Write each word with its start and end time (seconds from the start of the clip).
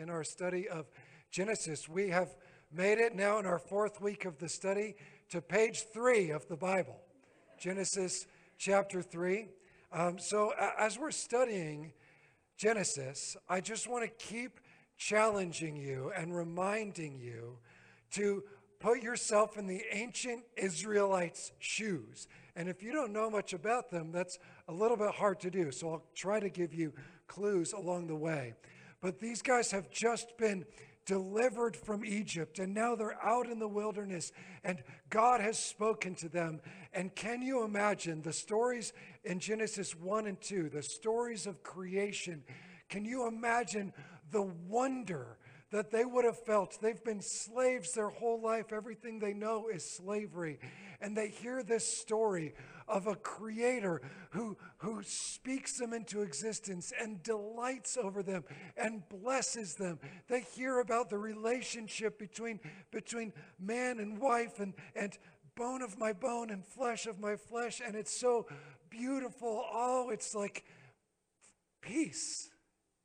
in 0.00 0.08
our 0.08 0.24
study 0.24 0.66
of 0.66 0.86
Genesis. 1.30 1.88
We 1.88 2.08
have 2.08 2.34
made 2.72 2.98
it 2.98 3.14
now 3.14 3.38
in 3.38 3.44
our 3.44 3.58
fourth 3.58 4.00
week 4.00 4.24
of 4.24 4.38
the 4.38 4.48
study 4.48 4.96
to 5.28 5.42
page 5.42 5.84
three 5.92 6.30
of 6.30 6.48
the 6.48 6.56
Bible, 6.56 6.96
Genesis 7.58 8.26
chapter 8.56 9.02
three. 9.02 9.48
Um, 9.92 10.18
so, 10.18 10.54
as 10.78 10.98
we're 10.98 11.10
studying 11.10 11.92
Genesis, 12.56 13.36
I 13.48 13.60
just 13.60 13.88
want 13.88 14.04
to 14.04 14.26
keep 14.26 14.58
challenging 14.96 15.76
you 15.76 16.12
and 16.16 16.34
reminding 16.34 17.18
you 17.18 17.58
to 18.12 18.42
put 18.78 19.02
yourself 19.02 19.58
in 19.58 19.66
the 19.66 19.82
ancient 19.92 20.44
Israelites' 20.56 21.52
shoes. 21.58 22.26
And 22.56 22.68
if 22.68 22.82
you 22.82 22.92
don't 22.92 23.12
know 23.12 23.28
much 23.28 23.52
about 23.52 23.90
them, 23.90 24.12
that's 24.12 24.38
a 24.66 24.72
little 24.72 24.96
bit 24.96 25.10
hard 25.10 25.40
to 25.40 25.50
do. 25.50 25.70
So 25.70 25.90
I'll 25.90 26.04
try 26.14 26.40
to 26.40 26.48
give 26.48 26.72
you 26.72 26.94
clues 27.26 27.74
along 27.74 28.06
the 28.06 28.16
way. 28.16 28.54
But 29.00 29.20
these 29.20 29.42
guys 29.42 29.70
have 29.70 29.90
just 29.90 30.36
been 30.36 30.64
delivered 31.06 31.76
from 31.76 32.04
Egypt 32.04 32.58
and 32.58 32.74
now 32.74 32.94
they're 32.94 33.18
out 33.24 33.48
in 33.48 33.58
the 33.58 33.68
wilderness 33.68 34.32
and 34.62 34.82
God 35.08 35.40
has 35.40 35.58
spoken 35.58 36.14
to 36.16 36.28
them. 36.28 36.60
And 36.92 37.14
can 37.14 37.42
you 37.42 37.64
imagine 37.64 38.22
the 38.22 38.32
stories 38.32 38.92
in 39.24 39.40
Genesis 39.40 39.96
1 39.96 40.26
and 40.26 40.40
2, 40.40 40.68
the 40.68 40.82
stories 40.82 41.46
of 41.46 41.62
creation? 41.62 42.44
Can 42.88 43.04
you 43.04 43.26
imagine 43.26 43.92
the 44.30 44.42
wonder 44.42 45.38
that 45.72 45.90
they 45.90 46.04
would 46.04 46.24
have 46.24 46.38
felt? 46.38 46.78
They've 46.80 47.02
been 47.02 47.22
slaves 47.22 47.92
their 47.92 48.10
whole 48.10 48.40
life, 48.40 48.72
everything 48.72 49.18
they 49.18 49.32
know 49.32 49.68
is 49.68 49.84
slavery. 49.88 50.58
And 51.00 51.16
they 51.16 51.28
hear 51.28 51.62
this 51.62 51.86
story 51.98 52.54
of 52.90 53.06
a 53.06 53.14
creator 53.14 54.02
who, 54.30 54.56
who 54.78 55.02
speaks 55.02 55.78
them 55.78 55.92
into 55.92 56.22
existence 56.22 56.92
and 57.00 57.22
delights 57.22 57.96
over 57.96 58.22
them 58.22 58.44
and 58.76 59.08
blesses 59.08 59.76
them. 59.76 59.98
They 60.28 60.40
hear 60.40 60.80
about 60.80 61.08
the 61.08 61.18
relationship 61.18 62.18
between, 62.18 62.60
between 62.90 63.32
man 63.58 64.00
and 64.00 64.18
wife 64.18 64.58
and, 64.58 64.74
and 64.94 65.16
bone 65.54 65.82
of 65.82 65.98
my 65.98 66.12
bone 66.12 66.50
and 66.50 66.64
flesh 66.64 67.06
of 67.06 67.20
my 67.20 67.36
flesh. 67.36 67.80
And 67.84 67.94
it's 67.94 68.16
so 68.16 68.46
beautiful. 68.90 69.64
Oh, 69.72 70.10
it's 70.10 70.34
like 70.34 70.64
peace, 71.80 72.50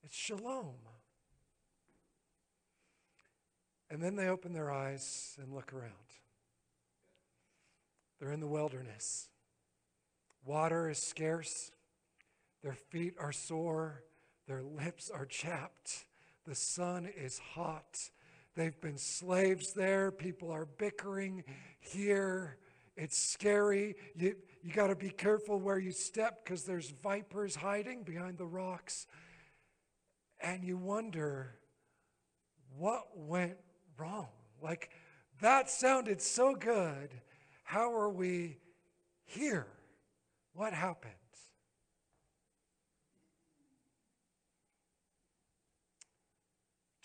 it's 0.03 0.15
shalom. 0.15 0.75
And 3.89 4.01
then 4.01 4.15
they 4.15 4.27
open 4.27 4.51
their 4.51 4.71
eyes 4.71 5.37
and 5.39 5.53
look 5.53 5.71
around. 5.71 5.91
They're 8.19 8.31
in 8.31 8.39
the 8.39 8.47
wilderness. 8.47 9.29
Water 10.45 10.89
is 10.89 10.99
scarce. 10.99 11.71
Their 12.61 12.73
feet 12.73 13.15
are 13.19 13.31
sore. 13.31 14.03
Their 14.47 14.61
lips 14.61 15.09
are 15.09 15.25
chapped. 15.25 16.05
The 16.45 16.55
sun 16.55 17.09
is 17.17 17.39
hot. 17.39 17.97
They've 18.55 18.79
been 18.79 18.97
slaves 18.97 19.73
there. 19.73 20.11
People 20.11 20.51
are 20.51 20.65
bickering 20.65 21.43
here. 21.79 22.57
It's 22.95 23.17
scary. 23.17 23.95
You, 24.15 24.35
you 24.61 24.71
got 24.71 24.87
to 24.87 24.95
be 24.95 25.09
careful 25.09 25.59
where 25.59 25.79
you 25.79 25.91
step 25.91 26.45
because 26.45 26.63
there's 26.63 26.91
vipers 27.03 27.55
hiding 27.55 28.03
behind 28.03 28.37
the 28.37 28.45
rocks. 28.45 29.07
And 30.39 30.63
you 30.63 30.77
wonder 30.77 31.55
what 32.77 33.05
went 33.15 33.57
wrong. 33.97 34.27
Like, 34.61 34.91
that 35.41 35.69
sounded 35.69 36.21
so 36.21 36.55
good. 36.55 37.09
How 37.63 37.93
are 37.93 38.09
we 38.09 38.59
here? 39.25 39.67
What 40.55 40.73
happens? 40.73 41.13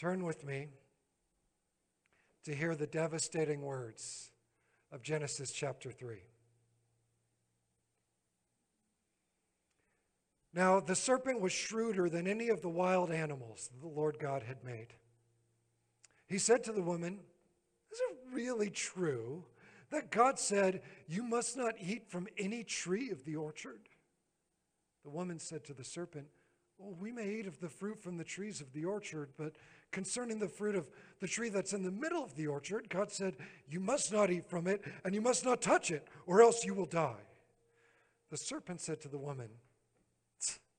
Turn 0.01 0.25
with 0.25 0.45
me 0.47 0.69
to 2.45 2.55
hear 2.55 2.77
the 2.77 2.87
devastating 2.87 3.61
words 3.61 4.31
of 4.93 5.03
Genesis 5.03 5.51
chapter 5.51 5.91
3. 5.91 6.19
Now, 10.55 10.79
the 10.79 10.95
serpent 10.95 11.41
was 11.41 11.53
shrewder 11.53 12.09
than 12.09 12.29
any 12.29 12.51
of 12.51 12.63
the 12.63 12.69
wild 12.69 13.11
animals 13.11 13.69
the 13.81 13.89
Lord 13.89 14.19
God 14.21 14.45
had 14.45 14.63
made. 14.63 14.95
He 16.29 16.39
said 16.39 16.63
to 16.65 16.73
the 16.73 16.83
woman, 16.83 17.19
Is 17.93 17.99
it 17.99 18.17
really 18.33 18.71
true 18.71 19.45
that 19.91 20.11
God 20.11 20.39
said, 20.39 20.83
You 21.07 21.23
must 21.23 21.57
not 21.57 21.75
eat 21.81 22.09
from 22.09 22.29
any 22.39 22.65
tree 22.65 23.11
of 23.11 23.25
the 23.25 23.37
orchard? 23.37 23.81
The 25.05 25.11
woman 25.11 25.39
said 25.39 25.65
to 25.65 25.75
the 25.75 25.85
serpent, 25.85 26.27
Well, 26.79 26.95
we 26.99 27.13
may 27.13 27.29
eat 27.29 27.47
of 27.47 27.61
the 27.61 27.69
fruit 27.69 27.99
from 27.99 28.17
the 28.17 28.25
trees 28.25 28.61
of 28.61 28.73
the 28.73 28.85
orchard, 28.85 29.31
but 29.37 29.55
concerning 29.91 30.39
the 30.39 30.49
fruit 30.49 30.77
of 30.77 30.89
the 31.21 31.27
tree 31.27 31.49
that's 31.49 31.73
in 31.73 31.83
the 31.83 31.91
middle 31.91 32.23
of 32.23 32.37
the 32.37 32.47
orchard, 32.47 32.89
God 32.89 33.11
said, 33.11 33.37
You 33.69 33.81
must 33.81 34.13
not 34.13 34.31
eat 34.31 34.49
from 34.49 34.67
it, 34.67 34.85
and 35.05 35.15
you 35.15 35.21
must 35.21 35.45
not 35.45 35.61
touch 35.61 35.91
it, 35.91 36.07
or 36.27 36.43
else 36.43 36.65
you 36.65 36.75
will 36.75 36.87
die. 36.87 37.25
The 38.31 38.37
serpent 38.37 38.81
said 38.81 39.01
to 39.03 39.09
the 39.09 39.19
woman, 39.19 39.49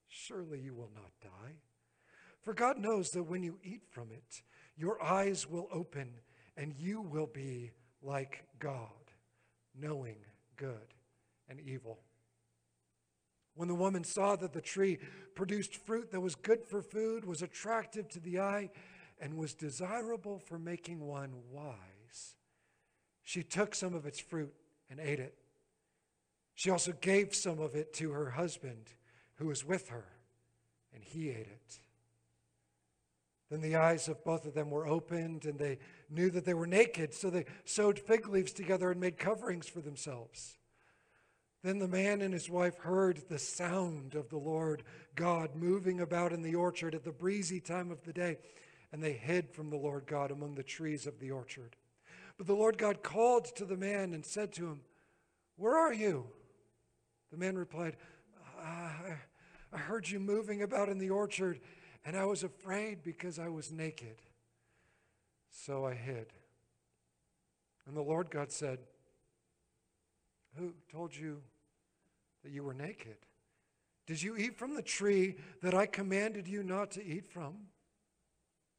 Surely 0.08 0.60
you 0.60 0.74
will 0.74 0.90
not 0.94 1.10
die. 1.20 1.54
For 2.42 2.54
God 2.54 2.78
knows 2.78 3.10
that 3.10 3.24
when 3.24 3.42
you 3.42 3.58
eat 3.62 3.82
from 3.90 4.10
it, 4.12 4.42
your 4.76 5.02
eyes 5.02 5.48
will 5.48 5.68
open, 5.72 6.12
and 6.56 6.74
you 6.78 7.00
will 7.00 7.26
be 7.26 7.72
like 8.02 8.44
God 8.58 9.01
knowing 9.78 10.16
good 10.56 10.94
and 11.48 11.60
evil. 11.60 12.00
When 13.54 13.68
the 13.68 13.74
woman 13.74 14.04
saw 14.04 14.36
that 14.36 14.52
the 14.52 14.60
tree 14.60 14.98
produced 15.34 15.76
fruit 15.76 16.10
that 16.10 16.20
was 16.20 16.34
good 16.34 16.64
for 16.64 16.82
food, 16.82 17.24
was 17.24 17.42
attractive 17.42 18.08
to 18.10 18.20
the 18.20 18.40
eye, 18.40 18.70
and 19.20 19.36
was 19.36 19.54
desirable 19.54 20.38
for 20.38 20.58
making 20.58 21.00
one 21.00 21.32
wise, 21.50 22.36
she 23.22 23.42
took 23.42 23.74
some 23.74 23.94
of 23.94 24.06
its 24.06 24.18
fruit 24.18 24.52
and 24.90 24.98
ate 24.98 25.20
it. 25.20 25.36
She 26.54 26.70
also 26.70 26.92
gave 26.92 27.34
some 27.34 27.60
of 27.60 27.74
it 27.74 27.92
to 27.94 28.10
her 28.10 28.30
husband 28.30 28.92
who 29.36 29.46
was 29.46 29.64
with 29.64 29.88
her, 29.88 30.04
and 30.94 31.02
he 31.04 31.30
ate 31.30 31.48
it. 31.48 31.78
Then 33.52 33.60
the 33.60 33.76
eyes 33.76 34.08
of 34.08 34.24
both 34.24 34.46
of 34.46 34.54
them 34.54 34.70
were 34.70 34.86
opened, 34.86 35.44
and 35.44 35.58
they 35.58 35.78
knew 36.08 36.30
that 36.30 36.46
they 36.46 36.54
were 36.54 36.66
naked, 36.66 37.12
so 37.12 37.28
they 37.28 37.44
sewed 37.66 37.98
fig 37.98 38.26
leaves 38.26 38.50
together 38.50 38.90
and 38.90 38.98
made 38.98 39.18
coverings 39.18 39.68
for 39.68 39.82
themselves. 39.82 40.56
Then 41.62 41.78
the 41.78 41.86
man 41.86 42.22
and 42.22 42.32
his 42.32 42.48
wife 42.48 42.78
heard 42.78 43.28
the 43.28 43.38
sound 43.38 44.14
of 44.14 44.30
the 44.30 44.38
Lord 44.38 44.84
God 45.16 45.54
moving 45.54 46.00
about 46.00 46.32
in 46.32 46.40
the 46.40 46.54
orchard 46.54 46.94
at 46.94 47.04
the 47.04 47.12
breezy 47.12 47.60
time 47.60 47.90
of 47.90 48.02
the 48.04 48.14
day, 48.14 48.38
and 48.90 49.04
they 49.04 49.12
hid 49.12 49.50
from 49.50 49.68
the 49.68 49.76
Lord 49.76 50.06
God 50.06 50.30
among 50.30 50.54
the 50.54 50.62
trees 50.62 51.06
of 51.06 51.20
the 51.20 51.30
orchard. 51.30 51.76
But 52.38 52.46
the 52.46 52.56
Lord 52.56 52.78
God 52.78 53.02
called 53.02 53.54
to 53.56 53.66
the 53.66 53.76
man 53.76 54.14
and 54.14 54.24
said 54.24 54.52
to 54.54 54.66
him, 54.66 54.80
Where 55.56 55.76
are 55.76 55.92
you? 55.92 56.24
The 57.30 57.36
man 57.36 57.58
replied, 57.58 57.98
I, 58.58 59.76
heard 59.76 60.08
you 60.08 60.20
moving 60.20 60.62
about 60.62 60.88
in 60.88 60.96
the 60.96 61.10
orchard 61.10 61.60
and 62.04 62.16
I 62.16 62.24
was 62.24 62.42
afraid 62.42 63.02
because 63.02 63.38
I 63.38 63.48
was 63.48 63.70
naked. 63.70 64.16
So 65.50 65.86
I 65.86 65.94
hid. 65.94 66.26
And 67.86 67.96
the 67.96 68.02
Lord 68.02 68.30
God 68.30 68.50
said, 68.50 68.78
Who 70.56 70.72
told 70.90 71.14
you 71.14 71.42
that 72.42 72.52
you 72.52 72.64
were 72.64 72.74
naked? 72.74 73.16
Did 74.06 74.22
you 74.22 74.36
eat 74.36 74.58
from 74.58 74.74
the 74.74 74.82
tree 74.82 75.36
that 75.62 75.74
I 75.74 75.86
commanded 75.86 76.48
you 76.48 76.62
not 76.62 76.90
to 76.92 77.04
eat 77.04 77.26
from? 77.26 77.54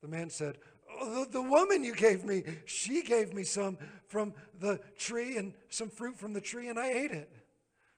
The 0.01 0.09
man 0.09 0.29
said, 0.29 0.57
oh, 1.00 1.23
the, 1.23 1.31
the 1.31 1.41
woman 1.41 1.83
you 1.83 1.95
gave 1.95 2.23
me, 2.23 2.44
she 2.66 3.03
gave 3.03 3.33
me 3.33 3.44
some 3.44 3.78
from 4.07 4.33
the 4.59 4.79
tree 4.97 5.38
and 5.38 5.53
some 5.69 5.89
fruit 5.89 6.17
from 6.17 6.33
the 6.33 6.41
tree, 6.41 6.67
and 6.69 6.79
I 6.79 6.89
ate 6.89 7.12
it. 7.12 7.31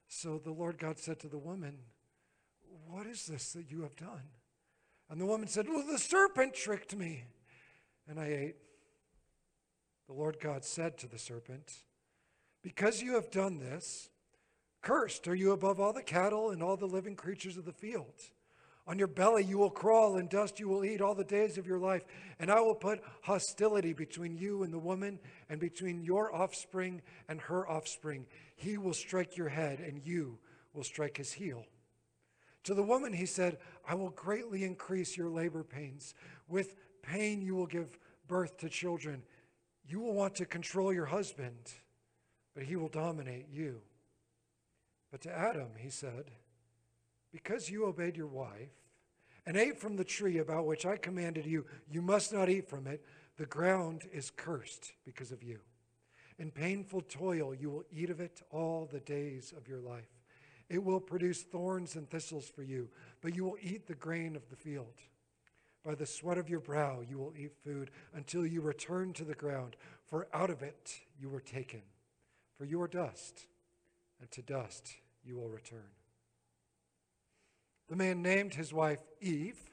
So 0.08 0.38
the 0.38 0.52
Lord 0.52 0.78
God 0.78 0.98
said 0.98 1.18
to 1.20 1.28
the 1.28 1.38
woman, 1.38 1.78
What 2.88 3.06
is 3.06 3.26
this 3.26 3.52
that 3.52 3.70
you 3.70 3.82
have 3.82 3.96
done? 3.96 4.22
And 5.08 5.20
the 5.20 5.26
woman 5.26 5.48
said, 5.48 5.68
Well, 5.68 5.84
the 5.86 5.98
serpent 5.98 6.54
tricked 6.54 6.96
me, 6.96 7.24
and 8.08 8.18
I 8.18 8.26
ate. 8.26 8.56
The 10.08 10.14
Lord 10.14 10.38
God 10.40 10.64
said 10.64 10.98
to 10.98 11.08
the 11.08 11.18
serpent, 11.18 11.72
Because 12.62 13.02
you 13.02 13.14
have 13.14 13.30
done 13.30 13.58
this, 13.58 14.08
cursed 14.82 15.26
are 15.26 15.34
you 15.34 15.52
above 15.52 15.80
all 15.80 15.92
the 15.92 16.02
cattle 16.02 16.50
and 16.50 16.62
all 16.62 16.76
the 16.76 16.86
living 16.86 17.16
creatures 17.16 17.56
of 17.56 17.64
the 17.64 17.72
field. 17.72 18.14
On 18.88 19.00
your 19.00 19.08
belly 19.08 19.42
you 19.42 19.58
will 19.58 19.70
crawl, 19.70 20.16
and 20.16 20.28
dust 20.28 20.60
you 20.60 20.68
will 20.68 20.84
eat 20.84 21.00
all 21.00 21.14
the 21.14 21.24
days 21.24 21.58
of 21.58 21.66
your 21.66 21.78
life. 21.78 22.04
And 22.38 22.50
I 22.50 22.60
will 22.60 22.74
put 22.74 23.02
hostility 23.22 23.92
between 23.92 24.36
you 24.36 24.62
and 24.62 24.72
the 24.72 24.78
woman, 24.78 25.18
and 25.48 25.58
between 25.58 26.02
your 26.02 26.34
offspring 26.34 27.02
and 27.28 27.40
her 27.42 27.68
offspring. 27.68 28.26
He 28.54 28.78
will 28.78 28.94
strike 28.94 29.36
your 29.36 29.48
head, 29.48 29.80
and 29.80 30.00
you 30.04 30.38
will 30.72 30.84
strike 30.84 31.16
his 31.16 31.32
heel. 31.32 31.66
To 32.66 32.74
the 32.74 32.82
woman, 32.82 33.12
he 33.12 33.26
said, 33.26 33.58
I 33.88 33.94
will 33.94 34.10
greatly 34.10 34.64
increase 34.64 35.16
your 35.16 35.30
labor 35.30 35.62
pains. 35.62 36.14
With 36.48 36.74
pain, 37.00 37.40
you 37.40 37.54
will 37.54 37.66
give 37.66 37.96
birth 38.26 38.58
to 38.58 38.68
children. 38.68 39.22
You 39.88 40.00
will 40.00 40.14
want 40.14 40.34
to 40.36 40.46
control 40.46 40.92
your 40.92 41.06
husband, 41.06 41.74
but 42.56 42.64
he 42.64 42.74
will 42.74 42.88
dominate 42.88 43.46
you. 43.48 43.82
But 45.12 45.20
to 45.20 45.32
Adam, 45.32 45.68
he 45.78 45.90
said, 45.90 46.32
Because 47.30 47.70
you 47.70 47.86
obeyed 47.86 48.16
your 48.16 48.26
wife 48.26 48.74
and 49.46 49.56
ate 49.56 49.78
from 49.78 49.94
the 49.94 50.02
tree 50.02 50.38
about 50.38 50.66
which 50.66 50.84
I 50.84 50.96
commanded 50.96 51.46
you, 51.46 51.66
you 51.88 52.02
must 52.02 52.32
not 52.32 52.50
eat 52.50 52.68
from 52.68 52.88
it, 52.88 53.04
the 53.36 53.46
ground 53.46 54.08
is 54.12 54.32
cursed 54.34 54.90
because 55.04 55.30
of 55.30 55.40
you. 55.40 55.60
In 56.36 56.50
painful 56.50 57.02
toil 57.02 57.54
you 57.54 57.70
will 57.70 57.84
eat 57.92 58.10
of 58.10 58.18
it 58.18 58.42
all 58.50 58.88
the 58.90 58.98
days 58.98 59.54
of 59.56 59.68
your 59.68 59.80
life. 59.80 60.15
It 60.68 60.82
will 60.82 61.00
produce 61.00 61.42
thorns 61.42 61.94
and 61.94 62.08
thistles 62.10 62.48
for 62.48 62.62
you, 62.62 62.88
but 63.20 63.34
you 63.34 63.44
will 63.44 63.56
eat 63.60 63.86
the 63.86 63.94
grain 63.94 64.34
of 64.34 64.48
the 64.48 64.56
field. 64.56 64.94
By 65.84 65.94
the 65.94 66.06
sweat 66.06 66.38
of 66.38 66.48
your 66.48 66.60
brow 66.60 67.00
you 67.08 67.18
will 67.18 67.32
eat 67.36 67.52
food 67.62 67.92
until 68.12 68.44
you 68.44 68.60
return 68.60 69.12
to 69.14 69.24
the 69.24 69.34
ground, 69.34 69.76
for 70.04 70.26
out 70.34 70.50
of 70.50 70.62
it 70.62 71.00
you 71.20 71.28
were 71.28 71.40
taken. 71.40 71.82
For 72.58 72.64
you 72.64 72.80
are 72.82 72.88
dust, 72.88 73.46
and 74.20 74.30
to 74.32 74.42
dust 74.42 74.96
you 75.24 75.36
will 75.36 75.48
return. 75.48 75.90
The 77.88 77.96
man 77.96 78.22
named 78.22 78.54
his 78.54 78.72
wife 78.72 78.98
Eve 79.20 79.70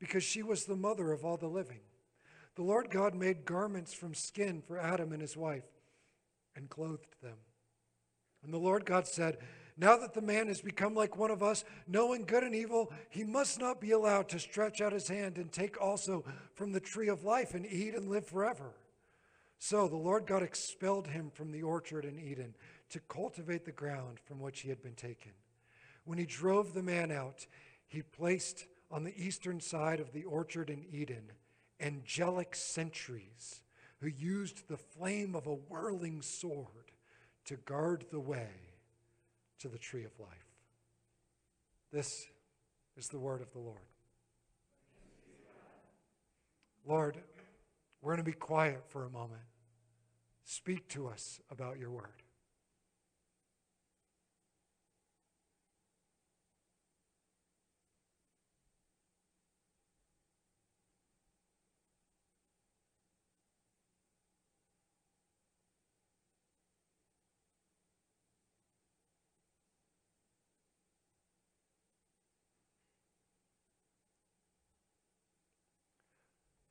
because 0.00 0.24
she 0.24 0.42
was 0.42 0.64
the 0.64 0.74
mother 0.74 1.12
of 1.12 1.24
all 1.24 1.36
the 1.36 1.46
living. 1.46 1.80
The 2.56 2.62
Lord 2.62 2.90
God 2.90 3.14
made 3.14 3.44
garments 3.44 3.94
from 3.94 4.14
skin 4.14 4.62
for 4.66 4.78
Adam 4.78 5.12
and 5.12 5.20
his 5.20 5.36
wife 5.36 5.64
and 6.56 6.68
clothed 6.68 7.20
them. 7.22 7.36
And 8.42 8.52
the 8.52 8.58
Lord 8.58 8.84
God 8.84 9.06
said, 9.06 9.38
Now 9.76 9.96
that 9.96 10.14
the 10.14 10.22
man 10.22 10.46
has 10.46 10.60
become 10.60 10.94
like 10.94 11.16
one 11.16 11.32
of 11.32 11.42
us, 11.42 11.64
knowing 11.88 12.24
good 12.24 12.44
and 12.44 12.54
evil, 12.54 12.92
he 13.10 13.24
must 13.24 13.58
not 13.58 13.80
be 13.80 13.90
allowed 13.90 14.28
to 14.28 14.38
stretch 14.38 14.80
out 14.80 14.92
his 14.92 15.08
hand 15.08 15.36
and 15.36 15.50
take 15.50 15.80
also 15.80 16.24
from 16.54 16.70
the 16.70 16.80
tree 16.80 17.08
of 17.08 17.24
life 17.24 17.54
and 17.54 17.66
eat 17.66 17.94
and 17.94 18.08
live 18.08 18.26
forever. 18.26 18.74
So 19.58 19.88
the 19.88 19.96
Lord 19.96 20.26
God 20.26 20.42
expelled 20.42 21.08
him 21.08 21.30
from 21.34 21.50
the 21.50 21.62
orchard 21.62 22.04
in 22.04 22.20
Eden 22.20 22.54
to 22.90 23.00
cultivate 23.00 23.64
the 23.64 23.72
ground 23.72 24.18
from 24.24 24.38
which 24.38 24.60
he 24.60 24.68
had 24.68 24.82
been 24.82 24.94
taken. 24.94 25.32
When 26.04 26.18
he 26.18 26.26
drove 26.26 26.74
the 26.74 26.82
man 26.82 27.10
out, 27.10 27.46
he 27.88 28.02
placed 28.02 28.66
on 28.92 29.02
the 29.02 29.16
eastern 29.16 29.60
side 29.60 29.98
of 29.98 30.12
the 30.12 30.24
orchard 30.24 30.70
in 30.70 30.84
Eden 30.92 31.32
angelic 31.80 32.54
sentries 32.54 33.62
who 34.00 34.06
used 34.06 34.68
the 34.68 34.76
flame 34.76 35.34
of 35.34 35.46
a 35.46 35.54
whirling 35.54 36.22
sword 36.22 36.92
to 37.46 37.56
guard 37.56 38.04
the 38.12 38.20
way 38.20 38.63
to 39.60 39.68
the 39.68 39.78
tree 39.78 40.04
of 40.04 40.18
life. 40.18 40.28
This 41.92 42.26
is 42.96 43.08
the 43.08 43.18
word 43.18 43.40
of 43.40 43.52
the 43.52 43.58
Lord. 43.58 43.78
Lord, 46.86 47.16
we're 48.02 48.12
going 48.12 48.24
to 48.24 48.30
be 48.30 48.36
quiet 48.36 48.82
for 48.88 49.04
a 49.04 49.10
moment. 49.10 49.42
Speak 50.44 50.88
to 50.88 51.08
us 51.08 51.40
about 51.50 51.78
your 51.78 51.90
word. 51.90 52.23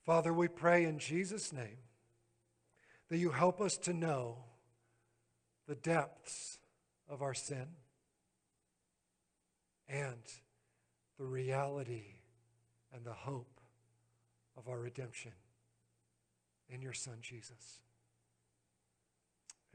Father, 0.06 0.34
we 0.34 0.50
pray 0.50 0.84
in 0.84 1.00
Jesus' 1.00 1.54
name 1.54 1.78
that 3.10 3.18
you 3.18 3.32
help 3.32 3.62
us 3.62 3.78
to 3.78 3.94
know 3.94 4.38
the 5.68 5.76
depths 5.76 6.60
of 7.10 7.22
our 7.22 7.34
sin 7.34 7.68
and 9.88 10.22
the 11.18 11.26
reality 11.26 12.16
and 12.94 13.06
the 13.06 13.14
hope 13.14 13.62
of 14.58 14.68
our 14.68 14.80
redemption 14.80 15.32
in 16.70 16.82
your 16.82 16.94
Son, 16.94 17.18
Jesus. 17.22 17.80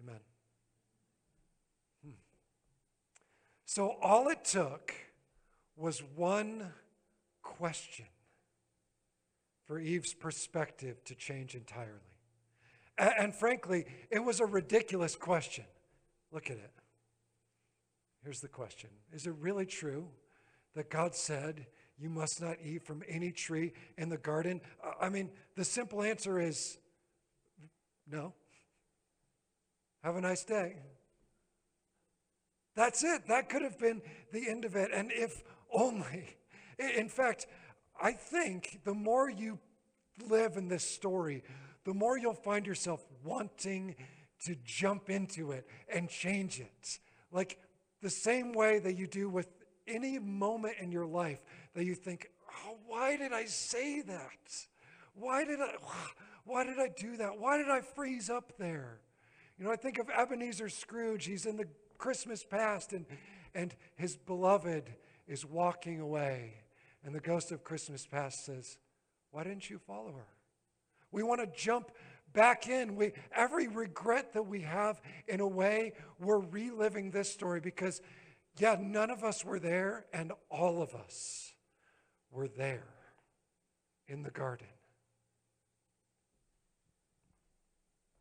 Amen. 0.03 0.21
Hmm. 2.05 2.13
So 3.65 3.97
all 4.03 4.29
it 4.29 4.45
took 4.45 4.93
was 5.77 6.03
one 6.17 6.73
question 7.43 8.07
for 9.69 9.79
Eve's 9.79 10.15
perspective 10.15 11.05
to 11.05 11.15
change 11.15 11.55
entirely. 11.55 11.93
And, 12.97 13.13
and 13.19 13.35
frankly, 13.35 13.85
it 14.11 14.19
was 14.19 14.41
a 14.41 14.47
ridiculous 14.47 15.15
question. 15.15 15.67
Look 16.33 16.47
at 16.51 16.57
it. 16.57 16.73
Here's 18.25 18.41
the 18.41 18.49
question 18.49 18.91
Is 19.13 19.27
it 19.27 19.35
really 19.39 19.67
true 19.67 20.09
that 20.75 20.91
God 20.91 21.15
said, 21.15 21.67
You 21.99 22.09
must 22.09 22.41
not 22.41 22.57
eat 22.65 22.83
from 22.83 23.03
any 23.07 23.31
tree 23.31 23.75
in 23.99 24.09
the 24.09 24.17
garden? 24.17 24.63
I 25.01 25.11
mean, 25.11 25.31
the 25.55 25.65
simple 25.65 26.03
answer 26.03 26.41
is 26.41 26.79
no. 28.11 28.33
Have 30.03 30.17
a 30.17 30.21
nice 30.21 30.45
day. 30.45 30.77
That's 32.75 33.05
it. 33.05 33.27
That 33.29 33.51
could 33.51 33.63
have 33.63 33.79
been 33.79 34.01
the 34.33 34.49
end 34.49 34.65
of 34.65 34.77
it. 34.77 34.91
And 34.95 35.13
if 35.13 35.43
only. 35.71 36.37
In 36.79 37.09
fact, 37.09 37.49
I 38.01 38.13
think 38.13 38.81
the 38.85 38.95
more 38.95 39.29
you 39.29 39.59
live 40.29 40.57
in 40.57 40.69
this 40.69 40.89
story, 40.89 41.43
the 41.85 41.95
more 41.95 42.19
you'll 42.19 42.35
find 42.35 42.67
yourself 42.67 43.05
wanting 43.25 43.97
to 44.45 44.57
jump 44.65 45.11
into 45.11 45.53
it 45.53 45.67
and 45.93 46.09
change 46.09 46.61
it. 46.61 46.99
Like 47.33 47.59
the 48.03 48.11
same 48.11 48.53
way 48.53 48.79
that 48.79 48.97
you 48.97 49.07
do 49.07 49.29
with 49.29 49.49
any 49.87 50.19
moment 50.19 50.77
in 50.81 50.93
your 50.93 51.07
life 51.07 51.43
that 51.75 51.85
you 51.85 51.95
think, 51.95 52.31
oh, 52.67 52.77
why 52.87 53.17
did 53.17 53.33
I 53.33 53.47
say 53.47 54.03
that? 54.03 54.67
Why 55.15 55.45
did 55.45 55.61
I 55.61 55.73
why 56.45 56.65
did 56.65 56.79
I 56.79 56.89
do 56.97 57.17
that? 57.19 57.39
Why 57.39 57.59
did 57.59 57.69
I 57.69 57.81
freeze 57.81 58.31
up 58.31 58.55
there? 58.59 59.01
You 59.59 59.65
know, 59.65 59.73
I 59.73 59.77
think 59.77 59.99
of 59.99 60.09
Ebenezer 60.09 60.69
Scrooge. 60.69 61.27
He's 61.27 61.47
in 61.47 61.57
the 61.57 61.67
Christmas 61.99 62.45
past 62.45 62.93
and 62.93 63.07
and 63.55 63.75
his 63.97 64.17
beloved 64.17 64.91
is 65.27 65.45
walking 65.45 66.01
away 66.01 66.55
and 67.05 67.15
the 67.15 67.21
ghost 67.21 67.53
of 67.53 67.65
Christmas 67.65 68.07
past 68.07 68.45
says, 68.45 68.79
Why 69.31 69.45
didn't 69.45 69.71
you 69.71 69.79
follow 69.79 70.13
her? 70.13 70.27
We 71.11 71.23
want 71.23 71.41
to 71.41 71.61
jump 71.61 71.91
back 72.33 72.69
in. 72.69 72.97
We, 72.97 73.13
every 73.35 73.69
regret 73.69 74.33
that 74.35 74.43
we 74.43 74.61
have, 74.63 75.01
in 75.27 75.41
a 75.41 75.49
way, 75.49 75.93
we're 76.21 76.39
reliving 76.39 77.11
this 77.11 77.33
story 77.33 77.61
because, 77.61 78.03
yeah, 78.59 78.77
none 78.79 79.11
of 79.11 79.25
us 79.25 79.45
were 79.45 79.59
there, 79.59 80.07
and 80.13 80.33
all 80.51 80.83
of 80.83 80.95
us 80.95 81.55
were 82.31 82.49
there 82.49 82.89
in 84.07 84.23
the 84.23 84.31
garden, 84.31 84.67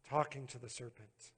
talking 0.09 0.47
to 0.47 0.59
the 0.59 0.69
serpent. 0.69 1.33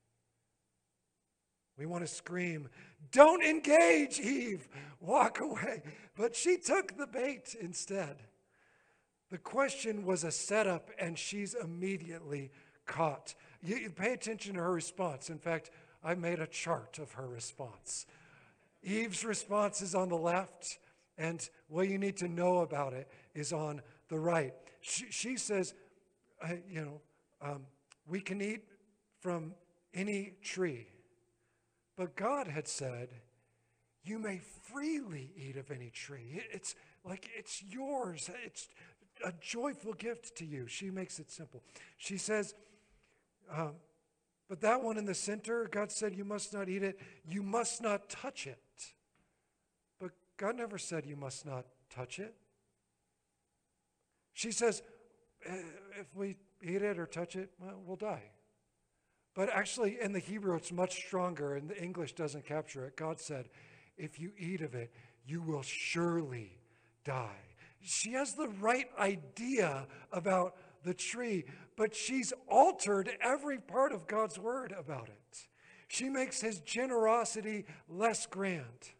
We 1.79 1.85
want 1.85 2.05
to 2.05 2.13
scream, 2.13 2.67
Don't 3.13 3.41
engage, 3.41 4.19
Eve! 4.19 4.67
Walk 4.99 5.39
away. 5.39 5.81
But 6.17 6.35
she 6.35 6.57
took 6.57 6.97
the 6.97 7.07
bait 7.07 7.55
instead. 7.59 8.17
The 9.29 9.37
question 9.37 10.05
was 10.05 10.25
a 10.25 10.31
setup, 10.31 10.89
and 10.99 11.17
she's 11.17 11.53
immediately 11.53 12.51
caught. 12.85 13.33
You, 13.61 13.77
you 13.77 13.91
pay 13.91 14.11
attention 14.11 14.55
to 14.55 14.59
her 14.59 14.73
response. 14.73 15.29
In 15.29 15.39
fact, 15.39 15.71
I 16.03 16.15
made 16.15 16.39
a 16.39 16.47
chart 16.47 16.99
of 16.99 17.13
her 17.13 17.27
response. 17.27 18.05
Eve's 18.83 19.23
response 19.23 19.81
is 19.81 19.95
on 19.95 20.09
the 20.09 20.17
left, 20.17 20.79
and 21.17 21.47
what 21.69 21.87
you 21.87 21.97
need 21.97 22.17
to 22.17 22.27
know 22.27 22.57
about 22.57 22.91
it 22.91 23.07
is 23.33 23.53
on 23.53 23.81
the 24.09 24.19
right. 24.19 24.53
She, 24.81 25.05
she 25.11 25.37
says, 25.37 25.73
you 26.69 26.81
know, 26.81 27.01
um, 27.41 27.61
we 28.05 28.19
can 28.19 28.41
eat 28.41 28.65
from 29.21 29.53
any 29.93 30.33
tree 30.41 30.87
but 31.99 32.15
God 32.15 32.47
had 32.47 32.65
said, 32.65 33.09
You 34.05 34.19
may 34.19 34.39
freely 34.71 35.33
eat 35.35 35.57
of 35.57 35.69
any 35.69 35.89
tree. 35.89 36.41
It's 36.49 36.73
like 37.03 37.29
it's 37.37 37.61
yours. 37.61 38.29
It's 38.45 38.69
a 39.21 39.33
joyful 39.41 39.91
gift 39.91 40.37
to 40.37 40.45
you. 40.45 40.65
She 40.65 40.91
makes 40.91 41.19
it 41.19 41.29
simple. 41.29 41.61
She 41.97 42.17
says, 42.17 42.55
um, 43.53 43.73
But 44.47 44.61
that 44.61 44.81
one 44.81 44.97
in 44.97 45.03
the 45.03 45.13
center, 45.13 45.67
God 45.69 45.91
said, 45.91 46.15
You 46.15 46.23
must 46.23 46.53
not 46.53 46.69
eat 46.69 46.83
it. 46.83 47.01
You 47.27 47.43
must 47.43 47.81
not 47.81 48.09
touch 48.09 48.47
it. 48.47 48.63
But 49.99 50.11
God 50.37 50.55
never 50.55 50.77
said 50.77 51.05
you 51.05 51.17
must 51.17 51.45
not 51.45 51.65
touch 51.93 52.17
it. 52.17 52.33
She 54.31 54.53
says, 54.53 54.83
eh, 55.45 55.63
If 55.99 56.15
we 56.15 56.37
eat 56.63 56.81
it 56.81 56.97
or 56.97 57.05
touch 57.05 57.35
it, 57.35 57.49
well, 57.59 57.81
we'll 57.85 57.97
die. 57.97 58.31
But 59.35 59.49
actually, 59.49 59.97
in 60.01 60.11
the 60.11 60.19
Hebrew, 60.19 60.55
it's 60.55 60.71
much 60.71 60.95
stronger, 60.95 61.55
and 61.55 61.69
the 61.69 61.81
English 61.81 62.13
doesn't 62.13 62.45
capture 62.45 62.85
it. 62.85 62.95
God 62.95 63.19
said, 63.19 63.49
If 63.97 64.19
you 64.19 64.31
eat 64.37 64.61
of 64.61 64.75
it, 64.75 64.91
you 65.25 65.41
will 65.41 65.61
surely 65.61 66.57
die. 67.05 67.37
She 67.81 68.13
has 68.13 68.33
the 68.33 68.49
right 68.59 68.87
idea 68.97 69.87
about 70.11 70.55
the 70.83 70.93
tree, 70.93 71.45
but 71.77 71.95
she's 71.95 72.33
altered 72.47 73.11
every 73.21 73.57
part 73.59 73.91
of 73.91 74.07
God's 74.07 74.37
word 74.37 74.73
about 74.77 75.07
it. 75.07 75.47
She 75.87 76.09
makes 76.09 76.41
his 76.41 76.59
generosity 76.59 77.65
less 77.87 78.25
grand. 78.25 78.91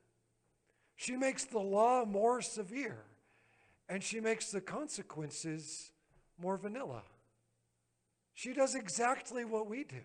She 0.95 1.15
makes 1.15 1.45
the 1.45 1.59
law 1.59 2.05
more 2.05 2.41
severe. 2.41 3.05
and 3.89 4.03
she 4.03 4.19
makes 4.19 4.51
the 4.51 4.61
consequences 4.61 5.91
more 6.37 6.57
vanilla. 6.57 7.01
She 8.35 8.53
does 8.53 8.75
exactly 8.75 9.43
what 9.43 9.67
we 9.67 9.83
do 9.83 10.03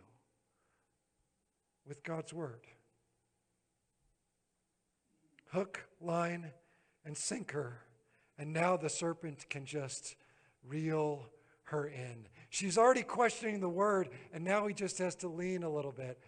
with 1.87 2.03
God's 2.03 2.33
Word 2.33 2.67
hook, 5.55 5.87
line, 6.01 6.51
and 7.05 7.17
sinker. 7.17 7.79
And 8.37 8.53
now 8.53 8.77
the 8.77 8.91
serpent 8.91 9.49
can 9.49 9.65
just 9.65 10.17
reel 10.67 11.29
her 11.65 11.87
in. 11.87 12.27
She's 12.51 12.77
already 12.77 13.05
questioning 13.05 13.61
the 13.61 13.69
word, 13.69 14.09
and 14.33 14.45
now 14.45 14.67
he 14.67 14.75
just 14.75 14.99
has 14.99 15.15
to 15.17 15.29
lean 15.29 15.63
a 15.63 15.71
little 15.71 15.93
bit, 15.93 16.19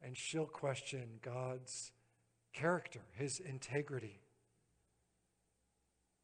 and 0.00 0.16
she'll 0.16 0.46
question 0.46 1.18
God's 1.22 1.90
character, 2.52 3.00
his 3.14 3.40
integrity. 3.40 4.20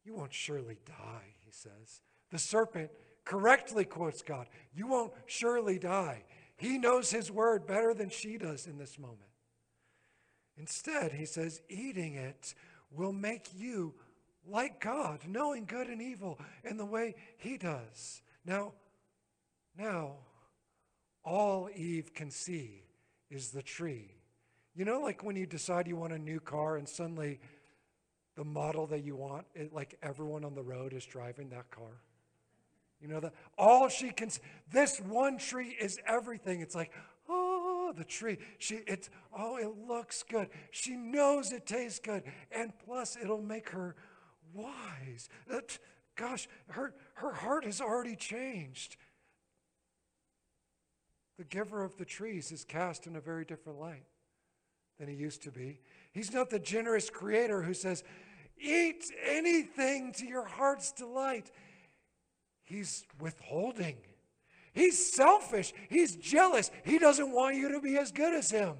You 0.05 0.15
won't 0.15 0.33
surely 0.33 0.77
die, 0.85 1.35
he 1.43 1.51
says. 1.51 2.01
The 2.31 2.39
serpent 2.39 2.89
correctly 3.25 3.83
quotes 3.83 4.21
God. 4.21 4.47
You 4.73 4.87
won't 4.87 5.13
surely 5.25 5.77
die. 5.77 6.23
He 6.57 6.77
knows 6.77 7.11
his 7.11 7.31
word 7.31 7.67
better 7.67 7.93
than 7.93 8.09
she 8.09 8.37
does 8.37 8.67
in 8.67 8.77
this 8.77 8.97
moment. 8.97 9.19
Instead, 10.57 11.11
he 11.11 11.25
says, 11.25 11.61
eating 11.69 12.15
it 12.15 12.55
will 12.91 13.11
make 13.11 13.49
you 13.53 13.93
like 14.47 14.79
God, 14.79 15.19
knowing 15.27 15.65
good 15.65 15.87
and 15.87 16.01
evil 16.01 16.39
in 16.63 16.77
the 16.77 16.85
way 16.85 17.15
he 17.37 17.57
does. 17.57 18.21
Now, 18.45 18.73
now, 19.77 20.13
all 21.23 21.69
Eve 21.75 22.13
can 22.13 22.31
see 22.31 22.83
is 23.29 23.51
the 23.51 23.63
tree. 23.63 24.11
You 24.75 24.85
know, 24.85 25.01
like 25.01 25.23
when 25.23 25.35
you 25.35 25.45
decide 25.45 25.87
you 25.87 25.95
want 25.95 26.13
a 26.13 26.19
new 26.19 26.39
car 26.39 26.77
and 26.77 26.87
suddenly 26.87 27.39
the 28.35 28.43
model 28.45 28.87
that 28.87 29.03
you 29.03 29.15
want, 29.15 29.45
it, 29.55 29.73
like 29.73 29.97
everyone 30.03 30.45
on 30.45 30.53
the 30.53 30.63
road 30.63 30.93
is 30.93 31.05
driving 31.05 31.49
that 31.49 31.71
car. 31.71 32.01
You 33.01 33.07
know 33.07 33.19
that 33.19 33.33
all 33.57 33.89
she 33.89 34.09
can 34.11 34.29
this 34.71 34.99
one 34.99 35.37
tree 35.37 35.75
is 35.79 35.99
everything. 36.07 36.61
It's 36.61 36.75
like, 36.75 36.91
oh, 37.29 37.93
the 37.95 38.03
tree. 38.03 38.37
She 38.57 38.75
it's 38.87 39.09
oh, 39.37 39.57
it 39.57 39.71
looks 39.87 40.23
good. 40.23 40.49
She 40.71 40.95
knows 40.95 41.51
it 41.51 41.65
tastes 41.65 41.99
good. 41.99 42.23
And 42.51 42.73
plus 42.85 43.17
it'll 43.21 43.41
make 43.41 43.69
her 43.69 43.95
wise. 44.53 45.29
Uh, 45.49 45.55
that, 45.55 45.77
gosh, 46.15 46.47
her 46.69 46.93
her 47.15 47.33
heart 47.33 47.65
has 47.65 47.81
already 47.81 48.15
changed. 48.15 48.97
The 51.37 51.43
giver 51.43 51.83
of 51.83 51.97
the 51.97 52.05
trees 52.05 52.51
is 52.51 52.63
cast 52.63 53.07
in 53.07 53.15
a 53.15 53.21
very 53.21 53.43
different 53.43 53.79
light 53.79 54.05
than 54.99 55.07
he 55.09 55.15
used 55.15 55.43
to 55.43 55.51
be. 55.51 55.81
He's 56.13 56.33
not 56.33 56.49
the 56.49 56.59
generous 56.59 57.09
creator 57.09 57.61
who 57.61 57.73
says, 57.73 58.03
Eat 58.57 59.11
anything 59.27 60.13
to 60.13 60.25
your 60.25 60.45
heart's 60.45 60.93
delight. 60.93 61.51
He's 62.65 63.05
withholding. 63.19 63.95
He's 64.73 65.13
selfish. 65.13 65.73
He's 65.89 66.17
jealous. 66.17 66.69
He 66.83 66.99
doesn't 66.99 67.31
want 67.31 67.55
you 67.55 67.71
to 67.71 67.79
be 67.79 67.97
as 67.97 68.11
good 68.11 68.33
as 68.33 68.51
him. 68.51 68.75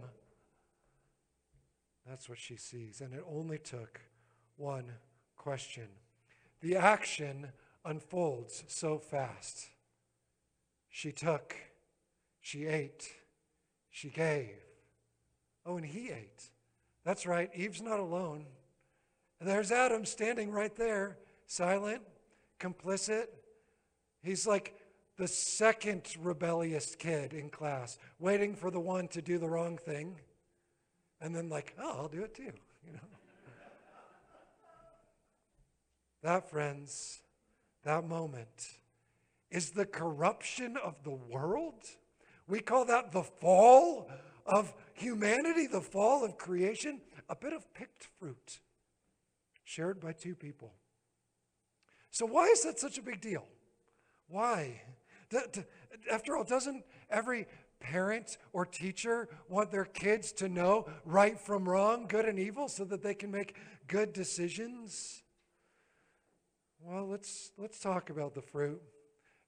That's 2.05 2.27
what 2.27 2.37
she 2.37 2.57
sees. 2.57 2.99
And 2.99 3.13
it 3.13 3.23
only 3.31 3.57
took 3.57 4.01
one 4.57 4.91
question. 5.37 5.87
The 6.61 6.75
action 6.75 7.47
unfolds 7.85 8.63
so 8.67 8.97
fast. 8.97 9.69
She 10.89 11.11
took, 11.11 11.55
she 12.41 12.65
ate, 12.65 13.13
she 13.89 14.09
gave. 14.09 14.55
Oh, 15.65 15.77
and 15.77 15.85
he 15.85 16.09
ate. 16.09 16.49
That's 17.03 17.25
right, 17.25 17.49
Eve's 17.55 17.81
not 17.81 17.99
alone. 17.99 18.45
And 19.39 19.49
There's 19.49 19.71
Adam 19.71 20.05
standing 20.05 20.51
right 20.51 20.75
there, 20.75 21.17
silent, 21.47 22.01
complicit. 22.59 23.27
He's 24.25 24.47
like 24.47 24.73
the 25.17 25.27
second 25.27 26.01
rebellious 26.19 26.95
kid 26.95 27.31
in 27.33 27.49
class, 27.49 27.99
waiting 28.19 28.55
for 28.55 28.71
the 28.71 28.79
one 28.79 29.07
to 29.09 29.21
do 29.21 29.37
the 29.37 29.47
wrong 29.47 29.77
thing. 29.77 30.15
And 31.21 31.33
then, 31.33 31.47
like, 31.47 31.75
oh, 31.79 31.99
I'll 31.99 32.07
do 32.07 32.23
it 32.23 32.33
too, 32.33 32.51
you 32.85 32.93
know. 32.93 32.99
that, 36.23 36.49
friends, 36.49 37.21
that 37.83 38.07
moment 38.07 38.71
is 39.51 39.71
the 39.71 39.85
corruption 39.85 40.75
of 40.83 40.95
the 41.03 41.11
world. 41.11 41.83
We 42.47 42.59
call 42.59 42.85
that 42.85 43.11
the 43.11 43.23
fall 43.23 44.09
of 44.47 44.73
humanity, 44.93 45.67
the 45.67 45.81
fall 45.81 46.25
of 46.25 46.37
creation, 46.37 46.99
a 47.29 47.35
bit 47.35 47.53
of 47.53 47.71
picked 47.75 48.09
fruit 48.19 48.59
shared 49.63 49.99
by 49.99 50.13
two 50.13 50.33
people. 50.35 50.73
So, 52.09 52.25
why 52.25 52.45
is 52.45 52.63
that 52.63 52.79
such 52.79 52.97
a 52.97 53.01
big 53.03 53.21
deal? 53.21 53.45
Why? 54.27 54.81
After 56.11 56.35
all, 56.35 56.43
doesn't 56.43 56.83
every 57.09 57.47
parent 57.79 58.37
or 58.53 58.65
teacher 58.65 59.29
want 59.49 59.71
their 59.71 59.85
kids 59.85 60.31
to 60.33 60.49
know 60.49 60.89
right 61.05 61.39
from 61.39 61.67
wrong, 61.67 62.07
good 62.07 62.25
and 62.25 62.39
evil, 62.39 62.67
so 62.67 62.83
that 62.85 63.03
they 63.03 63.13
can 63.13 63.31
make 63.31 63.55
good 63.87 64.13
decisions? 64.13 65.23
Well, 66.79 67.07
let's, 67.07 67.51
let's 67.57 67.79
talk 67.79 68.09
about 68.09 68.35
the 68.35 68.41
fruit 68.41 68.81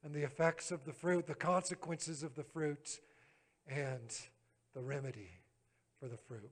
and 0.04 0.14
the 0.14 0.24
effects 0.24 0.72
of 0.72 0.86
the 0.86 0.94
fruit, 0.94 1.28
the 1.28 1.36
consequences 1.36 2.24
of 2.24 2.36
the 2.36 2.44
fruit, 2.44 3.00
and 3.68 4.16
the 4.74 4.82
remedy 4.82 5.32
for 6.00 6.08
the 6.08 6.18
fruit. 6.18 6.52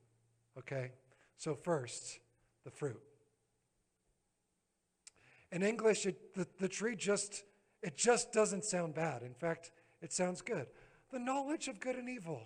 Okay? 0.58 0.92
So, 1.38 1.56
first, 1.56 2.20
the 2.64 2.72
fruit. 2.72 3.02
In 5.52 5.64
English, 5.64 6.06
it, 6.06 6.34
the, 6.36 6.48
the 6.60 6.68
tree 6.68 6.96
just, 6.96 7.44
it 7.86 7.96
just 7.96 8.34
doesn't 8.34 8.66
sound 8.66 8.96
bad. 8.96 9.22
In 9.22 9.36
fact, 9.36 9.70
it 10.02 10.12
sounds 10.12 10.42
good. 10.42 10.66
The 11.14 11.20
knowledge 11.20 11.68
of 11.68 11.80
good 11.80 11.96
and 11.96 12.10
evil, 12.10 12.42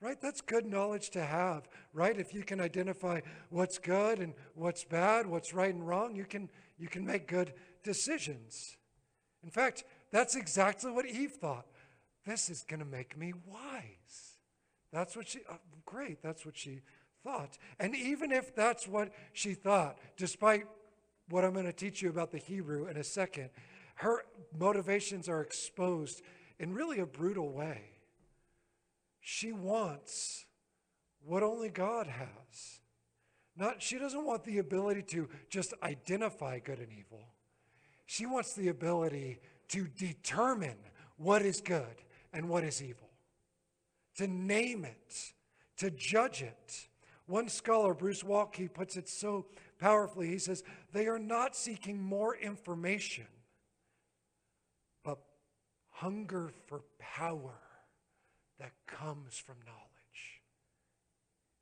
right? 0.00 0.20
That's 0.20 0.40
good 0.40 0.66
knowledge 0.66 1.10
to 1.10 1.24
have, 1.24 1.68
right? 1.94 2.18
If 2.18 2.34
you 2.34 2.42
can 2.42 2.60
identify 2.60 3.20
what's 3.48 3.78
good 3.78 4.18
and 4.18 4.34
what's 4.56 4.82
bad, 4.82 5.24
what's 5.24 5.54
right 5.54 5.72
and 5.72 5.86
wrong, 5.86 6.16
you 6.16 6.24
can, 6.24 6.50
you 6.78 6.88
can 6.88 7.06
make 7.06 7.28
good 7.28 7.54
decisions. 7.84 8.76
In 9.44 9.50
fact, 9.50 9.84
that's 10.10 10.34
exactly 10.34 10.90
what 10.90 11.06
Eve 11.06 11.34
thought. 11.40 11.66
This 12.26 12.50
is 12.50 12.64
going 12.68 12.80
to 12.80 12.86
make 12.86 13.16
me 13.16 13.34
wise. 13.46 14.40
That's 14.92 15.16
what 15.16 15.28
she, 15.28 15.42
uh, 15.48 15.58
great, 15.84 16.20
that's 16.24 16.44
what 16.44 16.56
she 16.56 16.80
thought. 17.22 17.56
And 17.78 17.94
even 17.94 18.32
if 18.32 18.52
that's 18.52 18.88
what 18.88 19.12
she 19.32 19.54
thought, 19.54 19.98
despite 20.16 20.64
what 21.28 21.44
I'm 21.44 21.52
going 21.52 21.66
to 21.66 21.72
teach 21.72 22.02
you 22.02 22.10
about 22.10 22.32
the 22.32 22.38
Hebrew 22.38 22.88
in 22.88 22.96
a 22.96 23.04
second, 23.04 23.50
her 23.96 24.24
motivations 24.58 25.28
are 25.28 25.40
exposed 25.40 26.22
in 26.58 26.74
really 26.74 27.00
a 27.00 27.06
brutal 27.06 27.50
way. 27.50 27.82
She 29.20 29.52
wants 29.52 30.46
what 31.24 31.42
only 31.42 31.68
God 31.68 32.06
has. 32.06 32.80
Not, 33.56 33.82
she 33.82 33.98
doesn't 33.98 34.24
want 34.24 34.44
the 34.44 34.58
ability 34.58 35.02
to 35.02 35.28
just 35.48 35.72
identify 35.82 36.58
good 36.58 36.78
and 36.78 36.92
evil. 36.92 37.26
She 38.04 38.26
wants 38.26 38.54
the 38.54 38.68
ability 38.68 39.40
to 39.68 39.88
determine 39.88 40.76
what 41.16 41.42
is 41.42 41.60
good 41.60 42.02
and 42.32 42.48
what 42.48 42.64
is 42.64 42.82
evil, 42.82 43.08
to 44.16 44.26
name 44.26 44.84
it, 44.84 45.32
to 45.78 45.90
judge 45.90 46.42
it. 46.42 46.88
One 47.26 47.48
scholar, 47.48 47.94
Bruce 47.94 48.22
Waltke, 48.22 48.72
puts 48.72 48.96
it 48.96 49.08
so 49.08 49.46
powerfully. 49.80 50.28
He 50.28 50.38
says, 50.38 50.62
They 50.92 51.06
are 51.06 51.18
not 51.18 51.56
seeking 51.56 52.00
more 52.00 52.36
information, 52.36 53.26
hunger 55.96 56.50
for 56.66 56.82
power 56.98 57.54
that 58.58 58.72
comes 58.86 59.36
from 59.36 59.56
knowledge. 59.64 60.42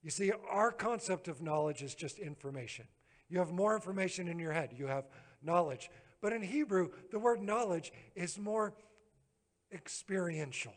You 0.02 0.10
see, 0.10 0.32
our 0.50 0.72
concept 0.72 1.28
of 1.28 1.40
knowledge 1.40 1.82
is 1.82 1.94
just 1.94 2.18
information. 2.18 2.86
You 3.28 3.38
have 3.38 3.52
more 3.52 3.74
information 3.74 4.28
in 4.28 4.38
your 4.38 4.52
head, 4.52 4.74
you 4.76 4.86
have 4.86 5.04
knowledge. 5.42 5.88
But 6.20 6.32
in 6.32 6.42
Hebrew, 6.42 6.90
the 7.10 7.18
word 7.18 7.42
knowledge 7.42 7.92
is 8.14 8.38
more 8.38 8.74
experiential. 9.72 10.74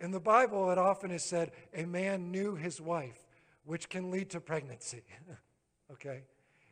In 0.00 0.10
the 0.10 0.20
Bible, 0.20 0.70
it 0.70 0.78
often 0.78 1.10
is 1.10 1.24
said, 1.24 1.52
a 1.72 1.84
man 1.84 2.30
knew 2.30 2.54
his 2.54 2.80
wife, 2.80 3.26
which 3.64 3.88
can 3.88 4.10
lead 4.10 4.30
to 4.30 4.40
pregnancy. 4.40 5.02
okay? 5.92 6.24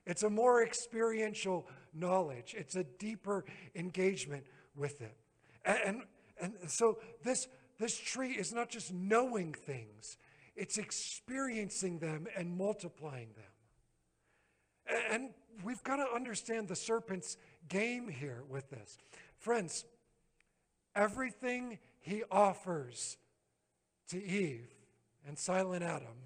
It's 0.05 0.25
a 0.25 0.31
more 0.31 0.62
experiential 0.62 1.67
knowledge, 1.95 2.55
it's 2.57 2.77
a 2.77 2.85
deeper 2.85 3.45
engagement 3.75 4.45
with 4.75 5.01
it. 5.01 5.17
And, 5.64 6.02
and, 6.40 6.54
and 6.61 6.71
so 6.71 6.99
this, 7.23 7.49
this 7.78 7.99
tree 7.99 8.33
is 8.33 8.52
not 8.52 8.69
just 8.69 8.92
knowing 8.92 9.52
things, 9.52 10.16
it's 10.54 10.78
experiencing 10.78 11.99
them 11.99 12.26
and 12.37 12.57
multiplying 12.57 13.28
them. 13.35 14.97
And 15.11 15.31
we've 15.64 15.83
got 15.83 15.97
to 15.97 16.07
understand 16.14 16.69
the 16.69 16.76
serpent's 16.76 17.37
game 17.69 18.09
here 18.09 18.42
with 18.49 18.69
this. 18.71 18.99
Friends, 19.38 19.85
everything 20.95 21.78
he 22.00 22.23
offers 22.31 23.16
to 24.09 24.23
Eve 24.23 24.69
and 25.26 25.38
silent 25.38 25.83
Adam, 25.83 26.19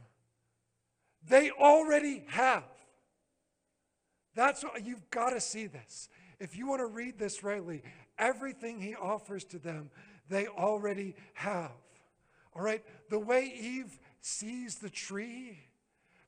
they 1.29 1.51
already 1.51 2.25
have. 2.29 2.65
That's 4.35 4.63
what 4.63 4.85
you've 4.85 5.09
got 5.11 5.31
to 5.31 5.41
see 5.41 5.67
this. 5.67 6.09
If 6.39 6.57
you 6.57 6.67
want 6.67 6.81
to 6.81 6.87
read 6.87 7.19
this 7.19 7.43
rightly, 7.43 7.83
everything 8.19 8.81
he 8.81 8.95
offers 8.95 9.45
to 9.45 9.59
them, 9.59 9.91
they 10.29 10.47
already 10.47 11.15
have. 11.35 11.73
All 12.55 12.63
right? 12.63 12.85
The 13.11 13.19
way 13.19 13.53
Eve 13.61 13.99
sees 14.21 14.77
the 14.77 14.91
tree, 14.91 15.59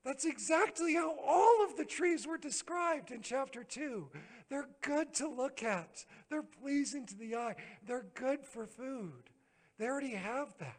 that's 0.05 0.25
exactly 0.25 0.95
how 0.95 1.17
all 1.27 1.65
of 1.65 1.77
the 1.77 1.85
trees 1.85 2.27
were 2.27 2.39
described 2.39 3.11
in 3.11 3.21
chapter 3.23 3.65
2. 3.65 4.09
They're 4.49 4.69
good 4.83 5.13
to 5.15 5.29
look 5.29 5.63
at, 5.63 6.05
they're 6.31 6.43
pleasing 6.43 7.07
to 7.07 7.17
the 7.17 7.37
eye, 7.37 7.57
they're 7.87 8.07
good 8.15 8.45
for 8.45 8.67
food. 8.67 9.31
They 9.79 9.87
already 9.87 10.15
have 10.15 10.57
that. 10.59 10.77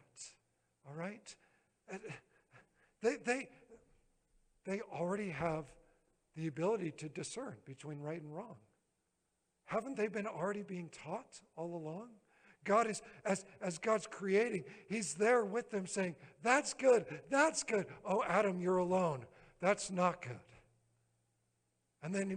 All 0.86 0.94
right? 0.94 1.34
They, 3.02 3.16
they, 3.24 3.48
they 4.64 4.80
already 4.92 5.30
have 5.30 5.64
the 6.36 6.46
ability 6.46 6.92
to 6.98 7.08
discern 7.08 7.56
between 7.64 8.00
right 8.00 8.20
and 8.20 8.34
wrong. 8.34 8.56
Haven't 9.70 9.96
they 9.96 10.08
been 10.08 10.26
already 10.26 10.64
being 10.64 10.90
taught 10.90 11.40
all 11.56 11.76
along? 11.76 12.08
God 12.64 12.88
is, 12.88 13.02
as, 13.24 13.44
as 13.62 13.78
God's 13.78 14.08
creating, 14.08 14.64
He's 14.88 15.14
there 15.14 15.44
with 15.44 15.70
them 15.70 15.86
saying, 15.86 16.16
That's 16.42 16.74
good, 16.74 17.06
that's 17.30 17.62
good. 17.62 17.86
Oh, 18.04 18.24
Adam, 18.26 18.60
you're 18.60 18.78
alone. 18.78 19.26
That's 19.60 19.92
not 19.92 20.22
good. 20.22 20.40
And 22.02 22.12
then 22.12 22.30
He 22.30 22.36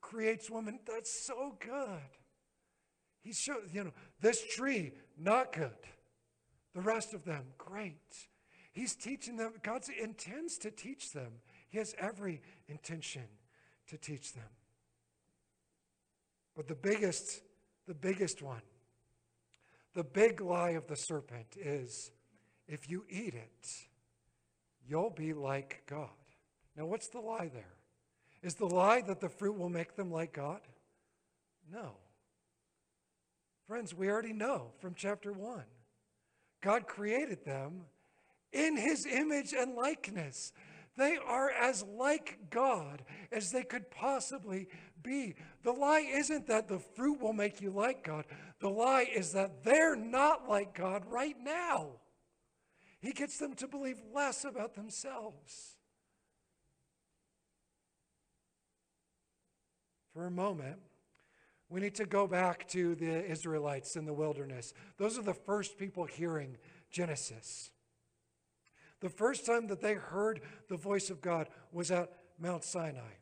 creates 0.00 0.48
woman, 0.48 0.78
that's 0.86 1.10
so 1.12 1.56
good. 1.58 1.98
He 3.22 3.32
shows, 3.32 3.68
you 3.72 3.82
know, 3.82 3.92
this 4.20 4.40
tree, 4.54 4.92
not 5.18 5.52
good. 5.52 5.72
The 6.76 6.80
rest 6.80 7.12
of 7.12 7.24
them, 7.24 7.42
great. 7.58 8.28
He's 8.70 8.94
teaching 8.94 9.36
them, 9.36 9.54
God 9.64 9.82
intends 10.00 10.58
to 10.58 10.70
teach 10.70 11.10
them. 11.10 11.32
He 11.70 11.78
has 11.78 11.96
every 11.98 12.40
intention 12.68 13.24
to 13.88 13.98
teach 13.98 14.32
them. 14.32 14.44
But 16.56 16.68
the 16.68 16.74
biggest, 16.74 17.40
the 17.86 17.94
biggest 17.94 18.42
one, 18.42 18.62
the 19.94 20.04
big 20.04 20.40
lie 20.40 20.70
of 20.70 20.86
the 20.86 20.96
serpent 20.96 21.56
is 21.56 22.10
if 22.68 22.88
you 22.88 23.04
eat 23.08 23.34
it, 23.34 23.68
you'll 24.86 25.10
be 25.10 25.32
like 25.32 25.82
God. 25.86 26.08
Now, 26.76 26.86
what's 26.86 27.08
the 27.08 27.20
lie 27.20 27.50
there? 27.52 27.74
Is 28.42 28.54
the 28.54 28.66
lie 28.66 29.02
that 29.02 29.20
the 29.20 29.28
fruit 29.28 29.58
will 29.58 29.68
make 29.68 29.96
them 29.96 30.10
like 30.10 30.32
God? 30.32 30.60
No. 31.70 31.96
Friends, 33.66 33.94
we 33.94 34.08
already 34.08 34.32
know 34.32 34.72
from 34.80 34.94
chapter 34.94 35.32
1. 35.32 35.62
God 36.60 36.86
created 36.86 37.44
them 37.44 37.82
in 38.52 38.76
his 38.76 39.06
image 39.06 39.52
and 39.52 39.74
likeness. 39.74 40.52
They 40.96 41.16
are 41.16 41.50
as 41.50 41.84
like 41.84 42.38
God 42.50 43.02
as 43.30 43.52
they 43.52 43.62
could 43.62 43.90
possibly 43.90 44.68
be. 45.02 45.34
The 45.62 45.72
lie 45.72 46.06
isn't 46.12 46.46
that 46.48 46.68
the 46.68 46.78
fruit 46.78 47.20
will 47.20 47.32
make 47.32 47.60
you 47.60 47.70
like 47.70 48.04
God, 48.04 48.24
the 48.60 48.70
lie 48.70 49.06
is 49.12 49.32
that 49.32 49.64
they're 49.64 49.96
not 49.96 50.48
like 50.48 50.74
God 50.74 51.04
right 51.08 51.36
now. 51.42 51.88
He 53.00 53.12
gets 53.12 53.38
them 53.38 53.54
to 53.54 53.66
believe 53.66 54.00
less 54.14 54.44
about 54.44 54.74
themselves. 54.74 55.76
For 60.12 60.26
a 60.26 60.30
moment, 60.30 60.78
we 61.70 61.80
need 61.80 61.94
to 61.94 62.04
go 62.04 62.26
back 62.26 62.68
to 62.70 62.94
the 62.96 63.24
Israelites 63.30 63.96
in 63.96 64.04
the 64.04 64.12
wilderness. 64.12 64.74
Those 64.98 65.16
are 65.16 65.22
the 65.22 65.32
first 65.32 65.78
people 65.78 66.04
hearing 66.04 66.58
Genesis. 66.90 67.70
The 69.00 69.08
first 69.08 69.46
time 69.46 69.68
that 69.68 69.80
they 69.80 69.94
heard 69.94 70.40
the 70.68 70.76
voice 70.76 71.08
of 71.08 71.22
God 71.22 71.48
was 71.72 71.90
at 71.90 72.12
Mount 72.38 72.64
Sinai, 72.64 73.12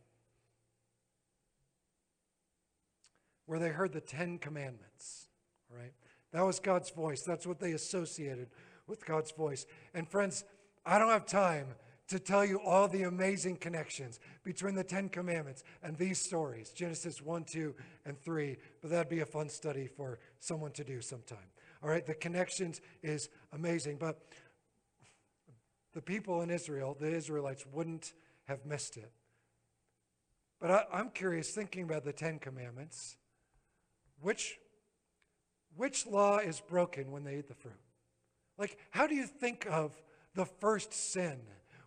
where 3.49 3.59
they 3.59 3.71
heard 3.71 3.95
the 3.95 4.01
Ten 4.01 4.37
Commandments, 4.37 5.29
right? 5.75 5.95
That 6.33 6.45
was 6.45 6.61
God's 6.61 6.91
voice. 6.91 7.23
That's 7.23 7.47
what 7.47 7.59
they 7.59 7.73
associated 7.73 8.49
with 8.87 9.07
God's 9.07 9.31
voice. 9.31 9.65
And 9.95 10.07
friends, 10.07 10.45
I 10.85 10.99
don't 10.99 11.09
have 11.09 11.25
time 11.25 11.69
to 12.09 12.19
tell 12.19 12.45
you 12.45 12.61
all 12.61 12.89
the 12.89 13.05
amazing 13.05 13.57
connections 13.57 14.21
between 14.45 14.75
the 14.75 14.85
Ten 14.85 15.09
Commandments 15.09 15.65
and 15.83 15.97
these 15.97 16.19
stories 16.19 16.73
Genesis 16.73 17.23
1, 17.23 17.45
2, 17.45 17.75
and 18.05 18.21
3. 18.21 18.59
But 18.83 18.91
that'd 18.91 19.09
be 19.09 19.21
a 19.21 19.27
fun 19.27 19.49
study 19.49 19.87
for 19.87 20.19
someone 20.41 20.73
to 20.73 20.85
do 20.85 21.01
sometime. 21.01 21.39
All 21.83 21.89
right, 21.89 22.05
the 22.05 22.15
connections 22.15 22.83
is 23.03 23.31
amazing. 23.55 23.97
But 23.97 24.21
the 25.95 26.03
people 26.03 26.43
in 26.43 26.51
Israel, 26.51 26.99
the 27.01 27.11
Israelites, 27.11 27.65
wouldn't 27.73 28.13
have 28.45 28.67
missed 28.67 28.99
it. 28.99 29.11
But 30.61 30.71
I, 30.93 31.01
am 31.01 31.09
curious, 31.15 31.53
thinking 31.53 31.85
about 31.85 32.05
the 32.05 32.13
Ten 32.13 32.39
Commandments, 32.39 33.17
which, 34.21 34.59
which 35.77 36.07
law 36.07 36.39
is 36.39 36.61
broken 36.61 37.11
when 37.11 37.25
they 37.25 37.39
eat 37.39 37.49
the 37.49 37.55
fruit? 37.55 37.75
Like, 38.59 38.77
how 38.91 39.07
do 39.07 39.15
you 39.15 39.27
think 39.27 39.67
of 39.71 40.01
the 40.35 40.45
first 40.45 40.93
sin? 40.93 41.39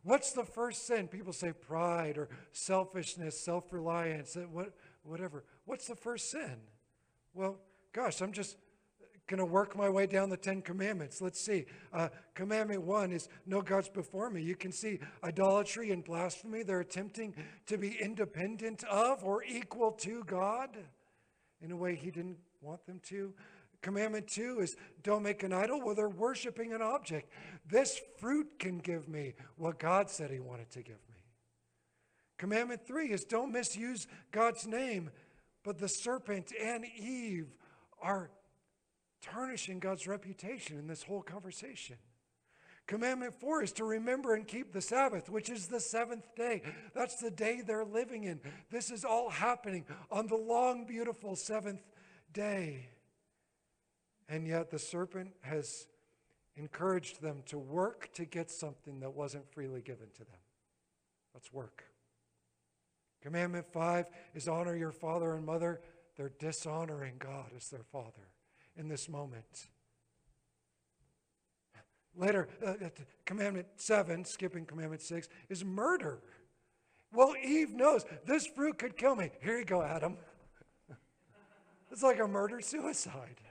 What's 0.03 0.31
the 0.31 0.45
first 0.45 0.87
sin? 0.87 1.07
People 1.07 1.33
say 1.33 1.51
pride 1.51 2.17
or 2.17 2.29
selfishness, 2.51 3.39
self 3.39 3.71
reliance, 3.71 4.35
what, 4.51 4.73
whatever. 5.03 5.43
What's 5.65 5.87
the 5.87 5.95
first 5.95 6.31
sin? 6.31 6.57
Well, 7.33 7.59
gosh, 7.93 8.21
I'm 8.21 8.31
just 8.31 8.57
going 9.27 9.37
to 9.39 9.45
work 9.45 9.77
my 9.77 9.89
way 9.89 10.07
down 10.07 10.29
the 10.29 10.37
Ten 10.37 10.61
Commandments. 10.61 11.21
Let's 11.21 11.39
see. 11.39 11.65
Uh, 11.93 12.09
commandment 12.33 12.81
one 12.81 13.11
is 13.11 13.29
no 13.45 13.61
gods 13.61 13.87
before 13.87 14.29
me. 14.29 14.41
You 14.41 14.55
can 14.55 14.71
see 14.71 14.99
idolatry 15.23 15.91
and 15.91 16.03
blasphemy. 16.03 16.63
They're 16.63 16.81
attempting 16.81 17.35
to 17.67 17.77
be 17.77 17.97
independent 18.01 18.83
of 18.85 19.23
or 19.23 19.43
equal 19.43 19.91
to 19.91 20.23
God 20.25 20.77
in 21.61 21.71
a 21.71 21.75
way 21.75 21.95
He 21.95 22.11
didn't 22.11 22.37
want 22.61 22.85
them 22.85 22.99
to. 23.09 23.33
Commandment 23.81 24.27
two 24.27 24.59
is 24.59 24.75
don't 25.03 25.23
make 25.23 25.43
an 25.43 25.53
idol. 25.53 25.81
Well, 25.83 25.95
they're 25.95 26.09
worshiping 26.09 26.73
an 26.73 26.81
object. 26.81 27.31
This 27.67 27.99
fruit 28.19 28.47
can 28.59 28.77
give 28.79 29.07
me 29.07 29.33
what 29.57 29.79
God 29.79 30.09
said 30.09 30.29
He 30.31 30.39
wanted 30.39 30.69
to 30.71 30.83
give 30.83 30.99
me. 31.09 31.23
Commandment 32.37 32.85
three 32.85 33.11
is 33.11 33.23
don't 33.23 33.51
misuse 33.51 34.07
God's 34.31 34.67
name. 34.67 35.09
But 35.63 35.77
the 35.77 35.87
serpent 35.87 36.51
and 36.59 36.85
Eve 36.85 37.47
are 38.01 38.31
tarnishing 39.21 39.79
God's 39.79 40.07
reputation 40.07 40.77
in 40.79 40.87
this 40.87 41.03
whole 41.03 41.21
conversation. 41.21 41.97
Commandment 42.91 43.33
four 43.39 43.63
is 43.63 43.71
to 43.71 43.85
remember 43.85 44.35
and 44.35 44.45
keep 44.45 44.73
the 44.73 44.81
Sabbath, 44.81 45.29
which 45.29 45.49
is 45.49 45.67
the 45.67 45.79
seventh 45.79 46.35
day. 46.35 46.61
That's 46.93 47.15
the 47.15 47.31
day 47.31 47.61
they're 47.65 47.85
living 47.85 48.25
in. 48.25 48.41
This 48.69 48.91
is 48.91 49.05
all 49.05 49.29
happening 49.29 49.85
on 50.11 50.27
the 50.27 50.35
long, 50.35 50.83
beautiful 50.85 51.37
seventh 51.37 51.83
day. 52.33 52.89
And 54.27 54.45
yet 54.45 54.71
the 54.71 54.77
serpent 54.77 55.31
has 55.39 55.87
encouraged 56.57 57.21
them 57.21 57.43
to 57.45 57.57
work 57.57 58.13
to 58.15 58.25
get 58.25 58.51
something 58.51 58.99
that 58.99 59.13
wasn't 59.13 59.49
freely 59.53 59.81
given 59.81 60.07
to 60.15 60.25
them. 60.25 60.41
Let's 61.33 61.53
work. 61.53 61.85
Commandment 63.21 63.67
five 63.71 64.07
is 64.35 64.49
honor 64.49 64.75
your 64.75 64.91
father 64.91 65.33
and 65.35 65.45
mother. 65.45 65.79
They're 66.17 66.33
dishonoring 66.39 67.13
God 67.19 67.51
as 67.55 67.69
their 67.69 67.85
father 67.89 68.33
in 68.75 68.89
this 68.89 69.07
moment. 69.07 69.69
Later, 72.15 72.47
uh, 72.65 72.71
uh 72.85 72.89
commandment 73.25 73.67
seven, 73.77 74.25
skipping 74.25 74.65
commandment 74.65 75.01
six, 75.01 75.29
is 75.49 75.63
murder. 75.63 76.21
Well, 77.13 77.33
Eve 77.43 77.71
knows 77.71 78.05
this 78.25 78.47
fruit 78.47 78.77
could 78.77 78.97
kill 78.97 79.15
me. 79.15 79.31
Here 79.41 79.57
you 79.57 79.65
go, 79.65 79.81
Adam. 79.81 80.17
it's 81.91 82.03
like 82.03 82.19
a 82.19 82.27
murder 82.27 82.61
suicide. 82.61 83.41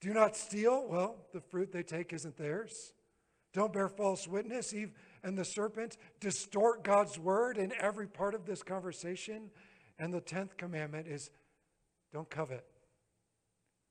Do 0.00 0.12
not 0.12 0.36
steal. 0.36 0.86
Well, 0.86 1.16
the 1.32 1.40
fruit 1.40 1.72
they 1.72 1.82
take 1.82 2.12
isn't 2.12 2.36
theirs. 2.36 2.92
Don't 3.54 3.72
bear 3.72 3.88
false 3.88 4.28
witness. 4.28 4.74
Eve 4.74 4.92
and 5.22 5.38
the 5.38 5.46
serpent 5.46 5.96
distort 6.20 6.84
God's 6.84 7.18
word 7.18 7.56
in 7.56 7.72
every 7.80 8.06
part 8.06 8.34
of 8.34 8.44
this 8.44 8.62
conversation. 8.62 9.50
And 9.98 10.12
the 10.12 10.20
10th 10.20 10.58
commandment 10.58 11.06
is 11.06 11.30
don't 12.12 12.28
covet. 12.28 12.66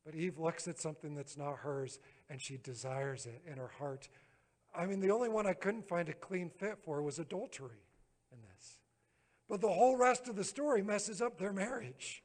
But 0.06 0.16
Eve 0.16 0.38
looks 0.38 0.68
at 0.68 0.80
something 0.80 1.16
that's 1.16 1.38
not 1.38 1.58
hers 1.60 2.00
and 2.30 2.42
she 2.42 2.58
desires 2.58 3.26
it 3.26 3.42
in 3.50 3.58
her 3.58 3.72
heart. 3.80 4.10
I 4.76 4.86
mean, 4.86 5.00
the 5.00 5.12
only 5.12 5.30
one 5.30 5.48
I 5.48 5.54
couldn't 5.54 5.88
find 5.88 6.10
a 6.10 6.14
clean 6.14 6.50
fit 6.50 6.80
for 6.84 7.02
was 7.02 7.20
adultery 7.20 7.84
in 8.32 8.40
this. 8.42 8.80
But 9.48 9.62
the 9.62 9.70
whole 9.70 9.98
rest 9.98 10.28
of 10.28 10.36
the 10.36 10.44
story 10.44 10.82
messes 10.82 11.22
up 11.22 11.38
their 11.38 11.54
marriage. 11.54 12.24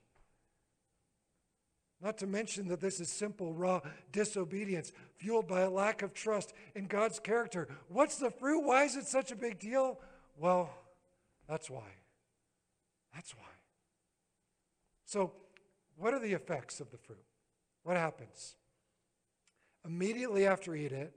Not 2.01 2.19
to 2.19 2.27
mention 2.27 2.69
that 2.69 2.81
this 2.81 3.01
is 3.01 3.11
simple, 3.11 3.53
raw 3.53 3.81
disobedience 4.13 4.93
fueled 5.17 5.49
by 5.49 5.63
a 5.63 5.71
lack 5.71 6.03
of 6.03 6.15
trust 6.15 6.53
in 6.75 6.87
God's 6.87 7.19
character. 7.19 7.69
What's 7.89 8.19
the 8.19 8.31
fruit? 8.31 8.61
Why 8.61 8.85
is 8.85 8.97
it 8.97 9.07
such 9.07 9.33
a 9.33 9.37
big 9.37 9.59
deal? 9.59 9.99
Well, 10.39 10.71
that's 11.49 11.69
why. 11.69 11.89
That's 13.13 13.35
why. 13.35 13.43
So, 15.07 15.33
what 15.97 16.15
are 16.15 16.21
the 16.21 16.35
effects 16.35 16.81
of 16.81 16.91
the 16.93 16.99
fruit? 16.99 17.19
What 17.89 17.97
happens? 17.97 18.55
Immediately 19.83 20.47
after 20.47 20.77
eat 20.77 20.93
it, 20.93 21.11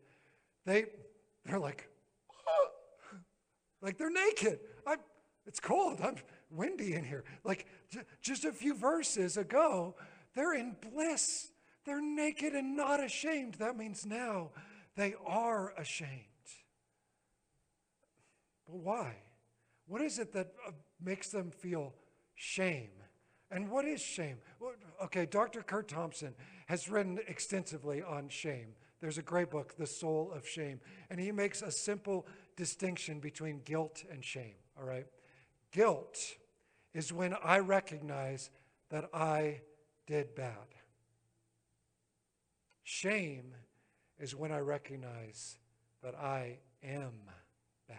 they, 0.65 0.85
they're 1.43 1.59
like, 1.59 1.89
Like 3.81 3.97
they're 3.97 4.09
naked. 4.09 4.59
I'm, 4.87 4.99
it's 5.45 5.59
cold. 5.59 5.99
I'm 6.01 6.15
windy 6.49 6.93
in 6.93 7.03
here. 7.03 7.25
Like 7.43 7.65
j- 7.89 8.03
just 8.21 8.45
a 8.45 8.53
few 8.53 8.73
verses 8.73 9.35
ago, 9.35 9.95
they're 10.33 10.53
in 10.53 10.77
bliss. 10.93 11.51
They're 11.85 12.01
naked 12.01 12.53
and 12.53 12.77
not 12.77 13.03
ashamed. 13.03 13.55
That 13.55 13.75
means 13.75 14.05
now 14.05 14.51
they 14.95 15.13
are 15.27 15.73
ashamed. 15.77 16.23
But 18.65 18.77
why? 18.77 19.17
What 19.87 20.01
is 20.01 20.19
it 20.19 20.31
that 20.31 20.53
uh, 20.65 20.71
makes 21.03 21.27
them 21.31 21.51
feel 21.51 21.95
shame? 22.33 22.91
And 23.51 23.69
what 23.69 23.83
is 23.83 24.01
shame? 24.01 24.37
Okay, 25.03 25.25
Dr. 25.25 25.61
Curt 25.61 25.89
Thompson 25.89 26.33
has 26.71 26.87
written 26.87 27.19
extensively 27.27 28.01
on 28.01 28.29
shame. 28.29 28.67
There's 29.01 29.17
a 29.17 29.21
great 29.21 29.49
book, 29.49 29.75
The 29.75 29.85
Soul 29.85 30.31
of 30.33 30.47
Shame, 30.47 30.79
and 31.09 31.19
he 31.19 31.29
makes 31.33 31.61
a 31.61 31.69
simple 31.69 32.25
distinction 32.55 33.19
between 33.19 33.59
guilt 33.65 34.05
and 34.09 34.23
shame, 34.23 34.55
all 34.79 34.85
right? 34.85 35.05
Guilt 35.73 36.17
is 36.93 37.11
when 37.11 37.35
I 37.43 37.59
recognize 37.59 38.51
that 38.89 39.09
I 39.13 39.59
did 40.07 40.33
bad. 40.33 40.55
Shame 42.85 43.53
is 44.17 44.33
when 44.33 44.53
I 44.53 44.59
recognize 44.59 45.57
that 46.01 46.15
I 46.15 46.59
am 46.81 47.11
bad. 47.89 47.97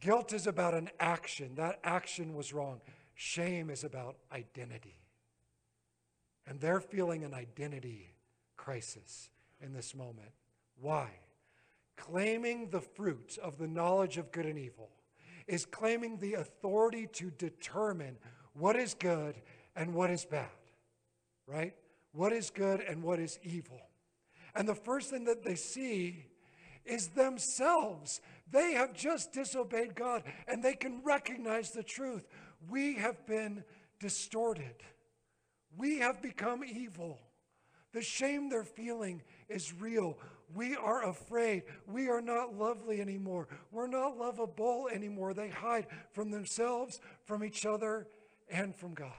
Guilt 0.00 0.32
is 0.32 0.46
about 0.46 0.72
an 0.72 0.88
action. 0.98 1.56
That 1.56 1.78
action 1.84 2.32
was 2.34 2.54
wrong. 2.54 2.80
Shame 3.14 3.68
is 3.68 3.84
about 3.84 4.16
identity. 4.32 4.99
And 6.46 6.60
they're 6.60 6.80
feeling 6.80 7.24
an 7.24 7.34
identity 7.34 8.14
crisis 8.56 9.30
in 9.60 9.72
this 9.72 9.94
moment. 9.94 10.30
Why? 10.80 11.10
Claiming 11.96 12.70
the 12.70 12.80
fruit 12.80 13.38
of 13.42 13.58
the 13.58 13.68
knowledge 13.68 14.16
of 14.16 14.32
good 14.32 14.46
and 14.46 14.58
evil 14.58 14.90
is 15.46 15.66
claiming 15.66 16.16
the 16.16 16.34
authority 16.34 17.06
to 17.12 17.30
determine 17.30 18.16
what 18.54 18.76
is 18.76 18.94
good 18.94 19.34
and 19.76 19.94
what 19.94 20.10
is 20.10 20.24
bad, 20.24 20.48
right? 21.46 21.74
What 22.12 22.32
is 22.32 22.50
good 22.50 22.80
and 22.80 23.02
what 23.02 23.18
is 23.18 23.38
evil. 23.42 23.80
And 24.54 24.68
the 24.68 24.74
first 24.74 25.10
thing 25.10 25.24
that 25.24 25.44
they 25.44 25.54
see 25.54 26.26
is 26.84 27.08
themselves. 27.08 28.20
They 28.50 28.72
have 28.72 28.94
just 28.94 29.32
disobeyed 29.32 29.94
God 29.94 30.24
and 30.48 30.62
they 30.62 30.74
can 30.74 31.02
recognize 31.04 31.70
the 31.70 31.82
truth. 31.82 32.26
We 32.68 32.94
have 32.94 33.26
been 33.26 33.64
distorted, 34.00 34.82
we 35.76 35.98
have 35.98 36.20
become 36.22 36.62
evil. 36.64 37.18
The 37.92 38.02
shame 38.02 38.48
they're 38.48 38.64
feeling 38.64 39.22
is 39.48 39.72
real. 39.72 40.16
We 40.54 40.76
are 40.76 41.08
afraid. 41.08 41.64
We 41.86 42.08
are 42.08 42.20
not 42.20 42.54
lovely 42.54 43.00
anymore. 43.00 43.48
We're 43.70 43.86
not 43.86 44.16
lovable 44.16 44.88
anymore. 44.92 45.34
They 45.34 45.48
hide 45.48 45.86
from 46.12 46.30
themselves, 46.30 47.00
from 47.24 47.44
each 47.44 47.66
other, 47.66 48.06
and 48.48 48.74
from 48.74 48.94
God. 48.94 49.12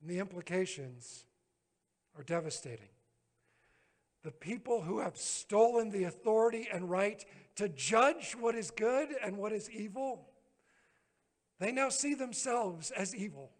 And 0.00 0.10
the 0.10 0.18
implications 0.18 1.24
are 2.16 2.24
devastating. 2.24 2.88
The 4.22 4.32
people 4.32 4.82
who 4.82 5.00
have 5.00 5.16
stolen 5.16 5.90
the 5.90 6.04
authority 6.04 6.68
and 6.72 6.90
right 6.90 7.24
to 7.56 7.68
judge 7.68 8.36
what 8.38 8.54
is 8.54 8.70
good 8.70 9.08
and 9.22 9.36
what 9.36 9.52
is 9.52 9.70
evil, 9.70 10.28
they 11.58 11.72
now 11.72 11.88
see 11.88 12.14
themselves 12.14 12.90
as 12.90 13.14
evil. 13.14 13.50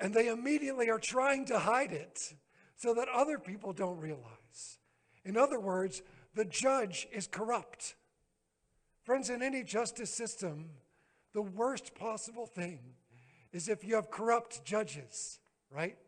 And 0.00 0.14
they 0.14 0.28
immediately 0.28 0.88
are 0.88 0.98
trying 0.98 1.44
to 1.46 1.58
hide 1.58 1.92
it 1.92 2.34
so 2.76 2.94
that 2.94 3.08
other 3.08 3.38
people 3.38 3.72
don't 3.72 3.98
realize. 3.98 4.78
In 5.24 5.36
other 5.36 5.60
words, 5.60 6.02
the 6.34 6.46
judge 6.46 7.06
is 7.12 7.26
corrupt. 7.26 7.96
Friends, 9.02 9.28
in 9.28 9.42
any 9.42 9.62
justice 9.62 10.10
system, 10.10 10.70
the 11.34 11.42
worst 11.42 11.94
possible 11.94 12.46
thing 12.46 12.80
is 13.52 13.68
if 13.68 13.84
you 13.84 13.96
have 13.96 14.10
corrupt 14.10 14.64
judges, 14.64 15.38
right? 15.70 15.98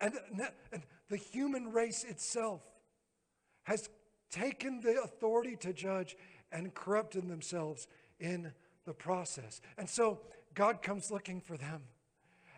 And, 0.00 0.14
and 0.72 0.82
the 1.08 1.16
human 1.16 1.72
race 1.72 2.04
itself 2.04 2.62
has 3.62 3.88
taken 4.30 4.80
the 4.80 5.00
authority 5.02 5.56
to 5.56 5.72
judge 5.72 6.16
and 6.52 6.74
corrupted 6.74 7.28
themselves 7.28 7.88
in 8.20 8.52
the 8.84 8.92
process. 8.92 9.60
And 9.78 9.88
so 9.88 10.20
God 10.54 10.82
comes 10.82 11.10
looking 11.10 11.40
for 11.40 11.56
them 11.56 11.82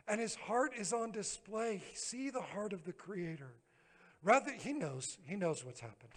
and 0.09 0.21
his 0.21 0.35
heart 0.35 0.73
is 0.79 0.92
on 0.92 1.12
display. 1.12 1.83
See 1.94 2.31
the 2.31 2.40
heart 2.40 2.73
of 2.73 2.85
the 2.85 2.92
Creator. 2.92 3.55
Rather, 4.23 4.53
he 4.53 4.73
knows, 4.73 5.18
he 5.25 5.37
knows 5.37 5.64
what's 5.64 5.81
happened. 5.81 6.12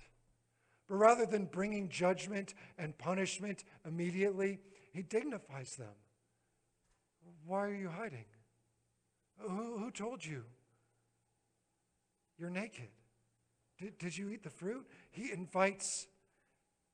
But 0.88 0.96
rather 0.96 1.26
than 1.26 1.46
bringing 1.46 1.90
judgment 1.90 2.54
and 2.78 2.98
punishment 2.98 3.64
immediately, 3.86 4.60
he 4.92 5.02
dignifies 5.02 5.76
them. 5.76 5.94
Why 7.46 7.66
are 7.66 7.76
you 7.76 7.90
hiding? 7.90 8.26
Who, 9.40 9.78
who 9.78 9.92
told 9.92 10.26
you? 10.26 10.44
You're 12.38 12.50
naked. 12.50 12.90
Did, 13.78 13.98
did 13.98 14.18
you 14.18 14.30
eat 14.30 14.44
the 14.44 14.50
fruit? 14.50 14.86
He 15.12 15.32
invites 15.32 16.08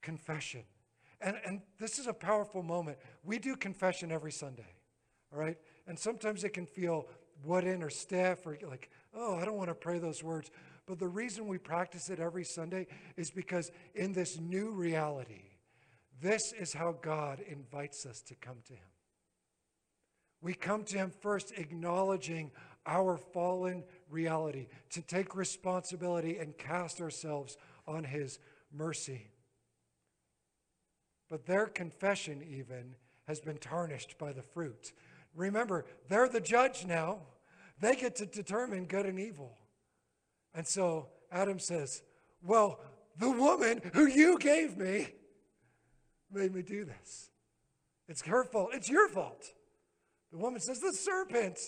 confession. 0.01 0.63
And, 1.19 1.37
and 1.45 1.61
this 1.79 1.99
is 1.99 2.07
a 2.07 2.13
powerful 2.13 2.61
moment. 2.61 2.97
We 3.23 3.39
do 3.39 3.55
confession 3.55 4.11
every 4.11 4.31
Sunday, 4.31 4.75
all 5.33 5.39
right? 5.39 5.57
And 5.87 5.97
sometimes 5.97 6.43
it 6.43 6.53
can 6.53 6.65
feel 6.65 7.07
wooden 7.43 7.81
or 7.81 7.89
stiff 7.89 8.45
or 8.45 8.57
like, 8.67 8.89
oh, 9.15 9.35
I 9.35 9.45
don't 9.45 9.57
want 9.57 9.69
to 9.69 9.75
pray 9.75 9.99
those 9.99 10.23
words. 10.23 10.51
But 10.85 10.99
the 10.99 11.07
reason 11.07 11.47
we 11.47 11.57
practice 11.57 12.09
it 12.09 12.19
every 12.19 12.45
Sunday 12.45 12.87
is 13.15 13.31
because 13.31 13.71
in 13.95 14.13
this 14.13 14.39
new 14.39 14.71
reality, 14.71 15.43
this 16.21 16.53
is 16.53 16.73
how 16.73 16.93
God 17.01 17.39
invites 17.47 18.05
us 18.05 18.21
to 18.23 18.35
come 18.35 18.57
to 18.67 18.73
Him. 18.73 18.79
We 20.41 20.53
come 20.53 20.83
to 20.85 20.97
Him 20.97 21.11
first 21.21 21.51
acknowledging 21.57 22.51
our 22.87 23.17
fallen 23.17 23.83
reality, 24.09 24.67
to 24.91 25.01
take 25.01 25.35
responsibility 25.35 26.37
and 26.37 26.57
cast 26.57 27.01
ourselves 27.01 27.57
on 27.85 28.05
His 28.05 28.39
mercy. 28.71 29.27
But 31.29 31.45
their 31.45 31.65
confession, 31.65 32.41
even, 32.49 32.95
has 33.27 33.41
been 33.41 33.57
tarnished 33.57 34.17
by 34.17 34.31
the 34.31 34.41
fruit. 34.41 34.93
Remember, 35.37 35.85
they're 36.09 36.27
the 36.27 36.41
judge 36.41 36.85
now. 36.85 37.19
They 37.79 37.95
get 37.95 38.15
to 38.17 38.25
determine 38.25 38.85
good 38.85 39.05
and 39.05 39.19
evil. 39.19 39.55
And 40.53 40.67
so 40.67 41.09
Adam 41.31 41.59
says, 41.59 42.01
Well, 42.43 42.79
the 43.19 43.29
woman 43.29 43.81
who 43.93 44.07
you 44.07 44.39
gave 44.39 44.77
me 44.77 45.09
made 46.31 46.53
me 46.53 46.63
do 46.63 46.85
this. 46.85 47.29
It's 48.07 48.23
her 48.23 48.43
fault. 48.43 48.71
It's 48.73 48.89
your 48.89 49.07
fault. 49.07 49.53
The 50.31 50.39
woman 50.39 50.59
says, 50.59 50.79
The 50.79 50.91
serpent, 50.91 51.59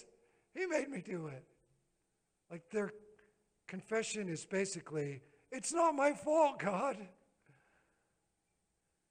he 0.56 0.66
made 0.66 0.90
me 0.90 1.04
do 1.06 1.28
it. 1.28 1.44
Like 2.50 2.64
their 2.72 2.92
confession 3.68 4.30
is 4.30 4.48
basically, 4.48 5.22
It's 5.52 5.72
not 5.72 5.94
my 5.94 6.14
fault, 6.14 6.58
God. 6.58 6.98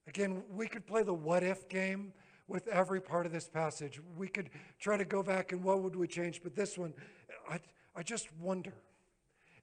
Again, 0.09 0.43
we 0.51 0.67
could 0.67 0.85
play 0.85 1.05
the 1.05 1.15
what 1.15 1.45
if 1.45 1.69
game 1.69 2.13
with 2.49 2.67
every 2.69 3.01
part 3.01 3.27
of 3.27 3.33
this 3.33 3.47
passage. 3.47 4.01
We 4.17 4.27
could 4.27 4.51
try 4.81 4.97
to 4.97 5.05
go 5.05 5.23
back 5.23 5.53
and 5.53 5.63
what 5.63 5.83
would 5.83 5.95
we 5.95 6.09
change, 6.09 6.43
but 6.43 6.57
this 6.57 6.77
one, 6.77 6.95
I, 7.49 7.61
I 7.95 8.03
just 8.03 8.29
wonder 8.41 8.73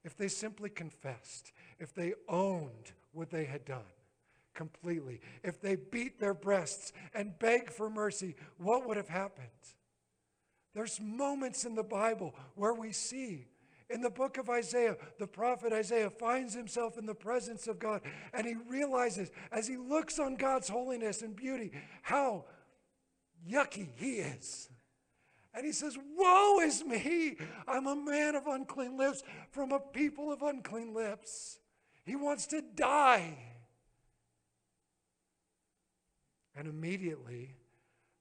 if 0.04 0.16
they 0.16 0.28
simply 0.28 0.70
confessed, 0.70 1.52
if 1.78 1.92
they 1.92 2.14
owned 2.28 2.92
what 3.12 3.30
they 3.30 3.44
had 3.44 3.64
done 3.64 3.82
completely, 4.54 5.20
if 5.42 5.60
they 5.60 5.74
beat 5.74 6.18
their 6.18 6.32
breasts 6.32 6.92
and 7.12 7.38
begged 7.38 7.70
for 7.70 7.90
mercy, 7.90 8.36
what 8.56 8.86
would 8.86 8.96
have 8.96 9.08
happened? 9.08 9.48
There's 10.74 11.00
moments 11.00 11.64
in 11.64 11.74
the 11.74 11.82
Bible 11.82 12.34
where 12.54 12.72
we 12.72 12.92
see 12.92 13.46
in 13.88 14.00
the 14.00 14.10
book 14.10 14.36
of 14.36 14.50
Isaiah, 14.50 14.96
the 15.18 15.26
prophet 15.26 15.72
Isaiah 15.72 16.10
finds 16.10 16.54
himself 16.54 16.98
in 16.98 17.06
the 17.06 17.14
presence 17.14 17.68
of 17.68 17.78
God 17.78 18.00
and 18.32 18.46
he 18.46 18.54
realizes 18.68 19.30
as 19.52 19.68
he 19.68 19.76
looks 19.76 20.18
on 20.18 20.34
God's 20.34 20.68
holiness 20.68 21.22
and 21.22 21.36
beauty 21.36 21.70
how 22.02 22.46
yucky 23.48 23.88
he 23.96 24.16
is. 24.16 24.68
And 25.54 25.64
he 25.64 25.72
says, 25.72 25.96
Woe 26.16 26.60
is 26.60 26.84
me! 26.84 27.36
I'm 27.66 27.86
a 27.86 27.96
man 27.96 28.34
of 28.34 28.46
unclean 28.46 28.98
lips 28.98 29.22
from 29.50 29.72
a 29.72 29.80
people 29.80 30.30
of 30.30 30.42
unclean 30.42 30.94
lips. 30.94 31.58
He 32.04 32.14
wants 32.14 32.46
to 32.48 32.60
die. 32.60 33.38
And 36.54 36.68
immediately, 36.68 37.56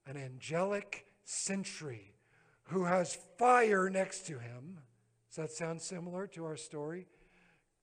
an 0.08 0.18
angelic 0.18 1.06
sentry 1.26 2.16
who 2.70 2.86
has 2.86 3.18
fire 3.38 3.90
next 3.90 4.26
to 4.28 4.40
him, 4.40 4.80
does 5.30 5.36
that 5.36 5.52
sound 5.52 5.82
similar 5.82 6.28
to 6.28 6.46
our 6.46 6.58
story? 6.58 7.08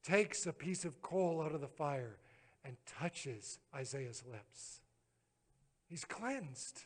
Takes 0.02 0.46
a 0.46 0.52
piece 0.52 0.84
of 0.84 1.02
coal 1.02 1.42
out 1.42 1.54
of 1.54 1.60
the 1.60 1.68
fire 1.68 2.16
and 2.64 2.76
touches 2.86 3.58
Isaiah's 3.74 4.22
lips. 4.30 4.80
He's 5.86 6.04
cleansed 6.04 6.84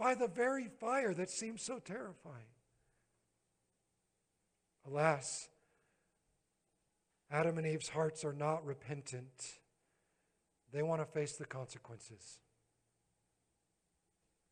by 0.00 0.14
the 0.14 0.28
very 0.28 0.66
fire 0.80 1.12
that 1.12 1.28
seems 1.28 1.62
so 1.62 1.78
terrifying. 1.78 2.48
Alas, 4.86 5.50
Adam 7.30 7.58
and 7.58 7.66
Eve's 7.66 7.90
hearts 7.90 8.24
are 8.24 8.32
not 8.32 8.64
repentant. 8.64 9.58
they 10.72 10.82
want 10.82 11.02
to 11.02 11.04
face 11.04 11.32
the 11.32 11.44
consequences. 11.44 12.38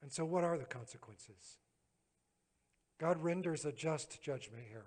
And 0.02 0.12
so, 0.12 0.24
what 0.26 0.44
are 0.44 0.58
the 0.58 0.64
consequences? 0.64 1.56
God 3.00 3.22
renders 3.22 3.64
a 3.64 3.72
just 3.72 4.22
judgment 4.22 4.64
here. 4.68 4.86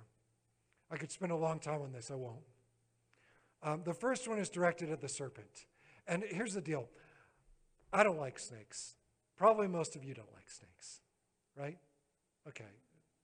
I 0.91 0.97
could 0.97 1.12
spend 1.12 1.32
a 1.32 1.38
long 1.38 1.60
time 1.60 1.82
on 1.82 1.91
this, 1.91 2.12
I 2.12 2.15
won't. 2.15 2.45
Um, 3.63 3.82
the 3.84 3.93
first 3.93 4.28
one 4.28 4.38
is 4.38 4.50
directed 4.50 4.91
at 4.91 5.02
the 5.02 5.10
serpent. 5.10 5.65
And 6.08 6.24
here's 6.30 6.54
the 6.54 6.62
deal 6.62 6.88
I 7.91 8.04
don't 8.04 8.19
like 8.19 8.38
snakes. 8.38 8.95
Probably 9.41 9.67
most 9.67 9.95
of 9.95 10.04
you 10.04 10.13
don't 10.13 10.32
like 10.36 10.47
snakes, 10.51 10.99
right? 11.58 11.80
Okay, 12.47 12.63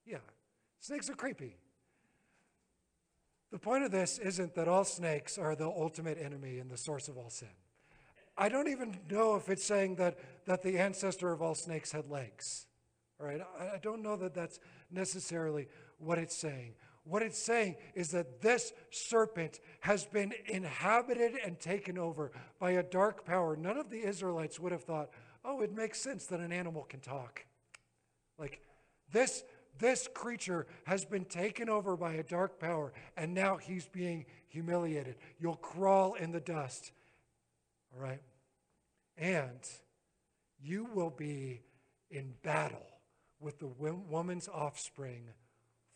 yeah. 0.03 0.17
Snakes 0.79 1.11
are 1.11 1.13
creepy. 1.13 1.57
The 3.51 3.59
point 3.59 3.83
of 3.83 3.91
this 3.91 4.17
isn't 4.17 4.55
that 4.55 4.67
all 4.67 4.83
snakes 4.83 5.37
are 5.37 5.55
the 5.55 5.67
ultimate 5.67 6.17
enemy 6.19 6.57
and 6.57 6.71
the 6.71 6.77
source 6.77 7.07
of 7.07 7.19
all 7.19 7.29
sin. 7.29 7.53
I 8.35 8.49
don't 8.49 8.67
even 8.67 8.97
know 9.11 9.35
if 9.35 9.47
it's 9.47 9.63
saying 9.63 9.97
that, 9.97 10.17
that 10.47 10.63
the 10.63 10.79
ancestor 10.79 11.31
of 11.31 11.43
all 11.43 11.53
snakes 11.53 11.91
had 11.91 12.09
legs. 12.09 12.65
All 13.21 13.27
right, 13.27 13.41
I, 13.59 13.75
I 13.75 13.77
don't 13.79 14.01
know 14.01 14.15
that 14.15 14.33
that's 14.33 14.59
necessarily 14.89 15.67
what 15.99 16.17
it's 16.17 16.35
saying. 16.35 16.73
What 17.03 17.21
it's 17.21 17.37
saying 17.37 17.75
is 17.93 18.09
that 18.09 18.41
this 18.41 18.73
serpent 18.89 19.59
has 19.81 20.07
been 20.07 20.33
inhabited 20.47 21.33
and 21.45 21.59
taken 21.59 21.99
over 21.99 22.31
by 22.59 22.71
a 22.71 22.81
dark 22.81 23.23
power. 23.23 23.55
None 23.55 23.77
of 23.77 23.91
the 23.91 24.03
Israelites 24.03 24.59
would 24.59 24.71
have 24.71 24.83
thought, 24.83 25.11
oh, 25.47 25.61
it 25.61 25.73
makes 25.73 25.99
sense 25.99 26.25
that 26.27 26.41
an 26.41 26.51
animal 26.51 26.83
can 26.83 26.99
talk. 26.99 27.45
Like, 28.37 28.61
this, 29.11 29.43
this 29.79 30.07
creature 30.13 30.67
has 30.85 31.05
been 31.05 31.23
taken 31.25 31.69
over 31.69 31.95
by 31.95 32.13
a 32.13 32.23
dark 32.23 32.59
power, 32.59 32.91
and 33.15 33.33
now 33.33 33.55
he's 33.55 33.87
being 33.87 34.25
humiliated. 34.49 35.15
You'll 35.39 35.55
crawl 35.55 36.15
in 36.15 36.31
the 36.31 36.41
dust. 36.41 36.91
All 37.95 38.03
right? 38.03 38.21
And 39.17 39.61
you 40.61 40.87
will 40.93 41.09
be 41.09 41.61
in 42.11 42.33
battle 42.43 42.85
with 43.39 43.59
the 43.59 43.67
woman's 43.67 44.49
offspring 44.49 45.29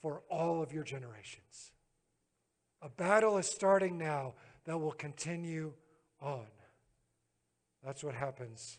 for 0.01 0.23
all 0.29 0.63
of 0.63 0.71
your 0.71 0.83
generations. 0.83 1.73
A 2.81 2.89
battle 2.89 3.37
is 3.37 3.47
starting 3.47 3.97
now 3.97 4.33
that 4.65 4.79
will 4.79 4.91
continue 4.91 5.73
on. 6.21 6.45
That's 7.83 8.03
what 8.03 8.15
happens 8.15 8.77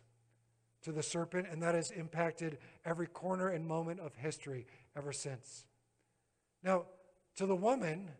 to 0.83 0.92
the 0.92 1.03
serpent, 1.03 1.47
and 1.51 1.62
that 1.62 1.75
has 1.75 1.90
impacted 1.90 2.59
every 2.85 3.07
corner 3.07 3.49
and 3.49 3.66
moment 3.66 4.01
of 4.01 4.14
history 4.16 4.66
ever 4.97 5.12
since. 5.12 5.64
Now, 6.62 6.85
to 7.37 7.47
the 7.47 7.57
woman, 7.57 8.11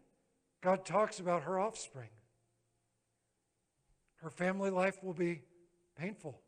God 0.63 0.85
talks 0.85 1.21
about 1.21 1.43
her 1.43 1.59
offspring. 1.59 2.09
Her 4.17 4.31
family 4.31 4.71
life 4.71 5.03
will 5.03 5.15
be 5.15 5.43
painful, 5.99 6.41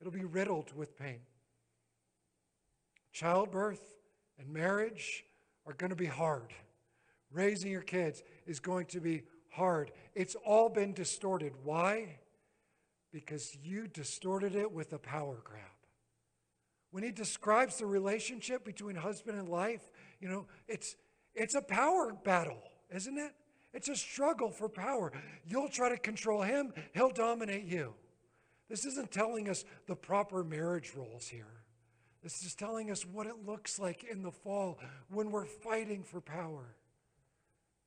it'll 0.00 0.12
be 0.12 0.24
riddled 0.24 0.72
with 0.74 0.96
pain. 0.96 1.20
Childbirth 3.12 3.80
and 4.38 4.48
marriage 4.48 5.24
are 5.66 5.72
going 5.72 5.90
to 5.90 5.96
be 5.96 6.06
hard. 6.06 6.52
Raising 7.32 7.70
your 7.70 7.80
kids 7.80 8.22
is 8.46 8.60
going 8.60 8.86
to 8.86 9.00
be 9.00 9.22
hard. 9.50 9.90
It's 10.14 10.36
all 10.44 10.68
been 10.68 10.92
distorted. 10.92 11.52
Why? 11.64 12.18
Because 13.16 13.56
you 13.64 13.88
distorted 13.88 14.54
it 14.54 14.70
with 14.70 14.92
a 14.92 14.98
power 14.98 15.40
grab. 15.42 15.62
When 16.90 17.02
he 17.02 17.10
describes 17.10 17.78
the 17.78 17.86
relationship 17.86 18.62
between 18.62 18.94
husband 18.94 19.38
and 19.38 19.48
wife, 19.48 19.80
you 20.20 20.28
know, 20.28 20.44
it's 20.68 20.96
it's 21.34 21.54
a 21.54 21.62
power 21.62 22.12
battle, 22.12 22.62
isn't 22.94 23.16
it? 23.16 23.32
It's 23.72 23.88
a 23.88 23.96
struggle 23.96 24.50
for 24.50 24.68
power. 24.68 25.12
You'll 25.46 25.70
try 25.70 25.88
to 25.88 25.96
control 25.96 26.42
him, 26.42 26.74
he'll 26.92 27.08
dominate 27.08 27.64
you. 27.64 27.94
This 28.68 28.84
isn't 28.84 29.12
telling 29.12 29.48
us 29.48 29.64
the 29.86 29.96
proper 29.96 30.44
marriage 30.44 30.92
roles 30.94 31.26
here. 31.26 31.62
This 32.22 32.42
is 32.42 32.54
telling 32.54 32.90
us 32.90 33.06
what 33.06 33.26
it 33.26 33.46
looks 33.46 33.78
like 33.78 34.04
in 34.04 34.22
the 34.22 34.30
fall 34.30 34.78
when 35.08 35.30
we're 35.30 35.46
fighting 35.46 36.02
for 36.02 36.20
power. 36.20 36.76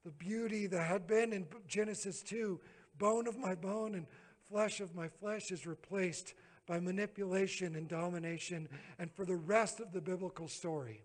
The 0.03 0.11
beauty 0.11 0.65
that 0.65 0.87
had 0.87 1.05
been 1.05 1.33
in 1.33 1.45
Genesis 1.67 2.23
2 2.23 2.59
bone 2.97 3.27
of 3.27 3.37
my 3.37 3.55
bone 3.55 3.95
and 3.95 4.05
flesh 4.49 4.79
of 4.79 4.95
my 4.95 5.07
flesh 5.07 5.51
is 5.51 5.67
replaced 5.67 6.33
by 6.67 6.79
manipulation 6.79 7.75
and 7.75 7.87
domination. 7.87 8.69
And 8.97 9.11
for 9.11 9.25
the 9.25 9.35
rest 9.35 9.79
of 9.79 9.91
the 9.91 10.01
biblical 10.01 10.47
story, 10.47 11.03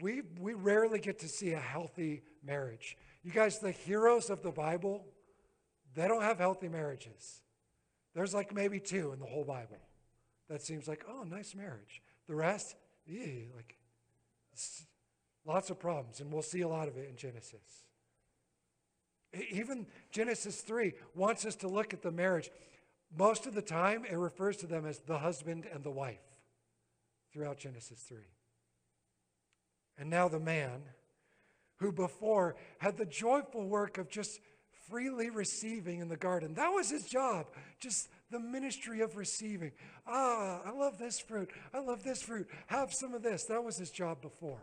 we, 0.00 0.22
we 0.38 0.54
rarely 0.54 0.98
get 0.98 1.18
to 1.20 1.28
see 1.28 1.52
a 1.52 1.60
healthy 1.60 2.22
marriage. 2.44 2.96
You 3.22 3.32
guys, 3.32 3.58
the 3.58 3.72
heroes 3.72 4.30
of 4.30 4.42
the 4.42 4.52
Bible, 4.52 5.04
they 5.94 6.08
don't 6.08 6.22
have 6.22 6.38
healthy 6.38 6.68
marriages. 6.68 7.42
There's 8.14 8.34
like 8.34 8.54
maybe 8.54 8.80
two 8.80 9.12
in 9.12 9.20
the 9.20 9.26
whole 9.26 9.44
Bible. 9.44 9.78
That 10.48 10.62
seems 10.62 10.88
like, 10.88 11.04
oh, 11.08 11.22
nice 11.22 11.54
marriage. 11.54 12.02
The 12.26 12.34
rest, 12.34 12.74
yeah, 13.06 13.44
like 13.54 13.76
lots 15.44 15.70
of 15.70 15.78
problems, 15.78 16.20
and 16.20 16.32
we'll 16.32 16.42
see 16.42 16.62
a 16.62 16.68
lot 16.68 16.88
of 16.88 16.96
it 16.96 17.08
in 17.08 17.16
Genesis. 17.16 17.86
Even 19.50 19.86
Genesis 20.10 20.60
3 20.60 20.92
wants 21.14 21.44
us 21.44 21.56
to 21.56 21.68
look 21.68 21.92
at 21.92 22.02
the 22.02 22.10
marriage. 22.10 22.50
Most 23.16 23.46
of 23.46 23.54
the 23.54 23.62
time, 23.62 24.04
it 24.04 24.16
refers 24.16 24.56
to 24.58 24.66
them 24.66 24.86
as 24.86 24.98
the 25.00 25.18
husband 25.18 25.66
and 25.72 25.84
the 25.84 25.90
wife 25.90 26.22
throughout 27.32 27.58
Genesis 27.58 28.00
3. 28.08 28.18
And 29.98 30.10
now 30.10 30.28
the 30.28 30.40
man 30.40 30.82
who 31.76 31.92
before 31.92 32.56
had 32.78 32.96
the 32.96 33.06
joyful 33.06 33.66
work 33.66 33.98
of 33.98 34.08
just 34.08 34.40
freely 34.88 35.30
receiving 35.30 36.00
in 36.00 36.08
the 36.08 36.16
garden. 36.16 36.54
That 36.54 36.70
was 36.70 36.90
his 36.90 37.04
job, 37.04 37.46
just 37.78 38.08
the 38.30 38.40
ministry 38.40 39.00
of 39.00 39.16
receiving. 39.16 39.72
Ah, 40.06 40.60
I 40.64 40.70
love 40.72 40.98
this 40.98 41.20
fruit. 41.20 41.50
I 41.72 41.80
love 41.80 42.02
this 42.02 42.22
fruit. 42.22 42.48
Have 42.66 42.92
some 42.92 43.14
of 43.14 43.22
this. 43.22 43.44
That 43.44 43.62
was 43.62 43.76
his 43.76 43.90
job 43.90 44.20
before. 44.20 44.62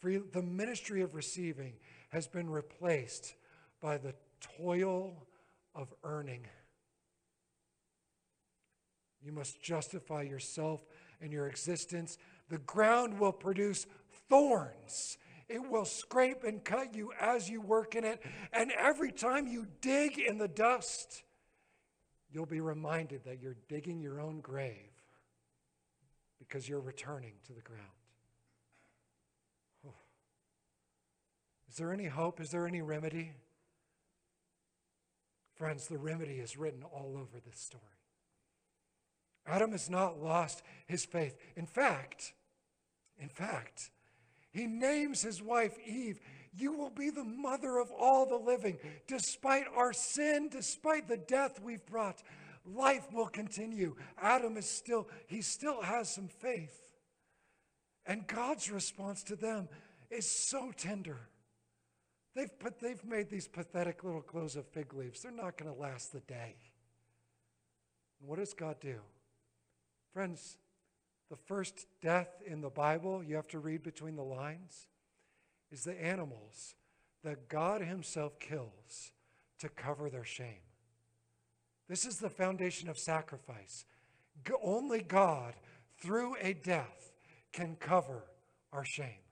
Free, 0.00 0.18
the 0.18 0.42
ministry 0.42 1.02
of 1.02 1.14
receiving 1.14 1.74
has 2.10 2.26
been 2.26 2.48
replaced 2.48 3.34
by 3.80 3.98
the 3.98 4.14
toil 4.58 5.26
of 5.74 5.92
earning. 6.04 6.46
You 9.22 9.32
must 9.32 9.62
justify 9.62 10.22
yourself 10.22 10.84
and 11.20 11.32
your 11.32 11.48
existence. 11.48 12.18
The 12.48 12.58
ground 12.58 13.18
will 13.18 13.32
produce 13.32 13.86
thorns. 14.28 15.18
It 15.48 15.68
will 15.68 15.84
scrape 15.84 16.44
and 16.44 16.62
cut 16.62 16.94
you 16.94 17.12
as 17.20 17.48
you 17.48 17.60
work 17.60 17.94
in 17.94 18.04
it. 18.04 18.22
And 18.52 18.70
every 18.72 19.10
time 19.12 19.46
you 19.46 19.66
dig 19.80 20.18
in 20.18 20.38
the 20.38 20.48
dust, 20.48 21.22
you'll 22.30 22.46
be 22.46 22.60
reminded 22.60 23.24
that 23.24 23.40
you're 23.40 23.56
digging 23.68 24.00
your 24.00 24.20
own 24.20 24.40
grave 24.40 24.92
because 26.38 26.68
you're 26.68 26.80
returning 26.80 27.32
to 27.46 27.52
the 27.52 27.62
ground. 27.62 27.82
Is 31.68 31.76
there 31.76 31.92
any 31.92 32.06
hope? 32.06 32.40
Is 32.40 32.50
there 32.50 32.66
any 32.66 32.82
remedy? 32.82 33.32
Friends, 35.58 35.88
the 35.88 35.98
remedy 35.98 36.34
is 36.34 36.56
written 36.56 36.82
all 36.82 37.16
over 37.16 37.40
this 37.44 37.58
story. 37.58 37.82
Adam 39.46 39.72
has 39.72 39.90
not 39.90 40.22
lost 40.22 40.62
his 40.86 41.04
faith. 41.04 41.36
In 41.56 41.66
fact, 41.66 42.32
in 43.18 43.28
fact, 43.28 43.90
he 44.50 44.66
names 44.66 45.22
his 45.22 45.42
wife 45.42 45.76
Eve 45.86 46.20
you 46.56 46.72
will 46.72 46.90
be 46.90 47.10
the 47.10 47.24
mother 47.24 47.78
of 47.78 47.90
all 47.90 48.26
the 48.26 48.36
living. 48.36 48.78
Despite 49.06 49.66
our 49.74 49.92
sin, 49.92 50.48
despite 50.50 51.08
the 51.08 51.16
death 51.16 51.60
we've 51.62 51.84
brought, 51.86 52.22
life 52.64 53.06
will 53.12 53.26
continue. 53.26 53.94
Adam 54.20 54.56
is 54.56 54.68
still, 54.68 55.08
he 55.26 55.40
still 55.40 55.82
has 55.82 56.12
some 56.12 56.28
faith. 56.28 56.80
And 58.06 58.26
God's 58.26 58.70
response 58.70 59.22
to 59.24 59.36
them 59.36 59.68
is 60.10 60.28
so 60.30 60.72
tender. 60.76 61.28
They've, 62.38 62.56
put, 62.56 62.78
they've 62.78 63.04
made 63.04 63.30
these 63.30 63.48
pathetic 63.48 64.04
little 64.04 64.20
clothes 64.20 64.54
of 64.54 64.64
fig 64.64 64.94
leaves. 64.94 65.22
They're 65.22 65.32
not 65.32 65.56
going 65.56 65.74
to 65.74 65.80
last 65.80 66.12
the 66.12 66.20
day. 66.20 66.54
And 68.20 68.28
what 68.28 68.38
does 68.38 68.54
God 68.54 68.76
do? 68.80 69.00
Friends, 70.12 70.56
the 71.30 71.36
first 71.36 71.88
death 72.00 72.28
in 72.46 72.60
the 72.60 72.70
Bible, 72.70 73.24
you 73.24 73.34
have 73.34 73.48
to 73.48 73.58
read 73.58 73.82
between 73.82 74.14
the 74.14 74.22
lines 74.22 74.86
is 75.72 75.82
the 75.82 76.00
animals 76.00 76.76
that 77.24 77.48
God 77.48 77.82
Himself 77.82 78.38
kills 78.38 79.10
to 79.58 79.68
cover 79.68 80.08
their 80.08 80.24
shame. 80.24 80.62
This 81.88 82.04
is 82.04 82.18
the 82.18 82.30
foundation 82.30 82.88
of 82.88 83.00
sacrifice. 83.00 83.84
Only 84.62 85.00
God, 85.00 85.54
through 86.00 86.36
a 86.40 86.52
death, 86.52 87.10
can 87.52 87.74
cover 87.80 88.22
our 88.72 88.84
shame. 88.84 89.24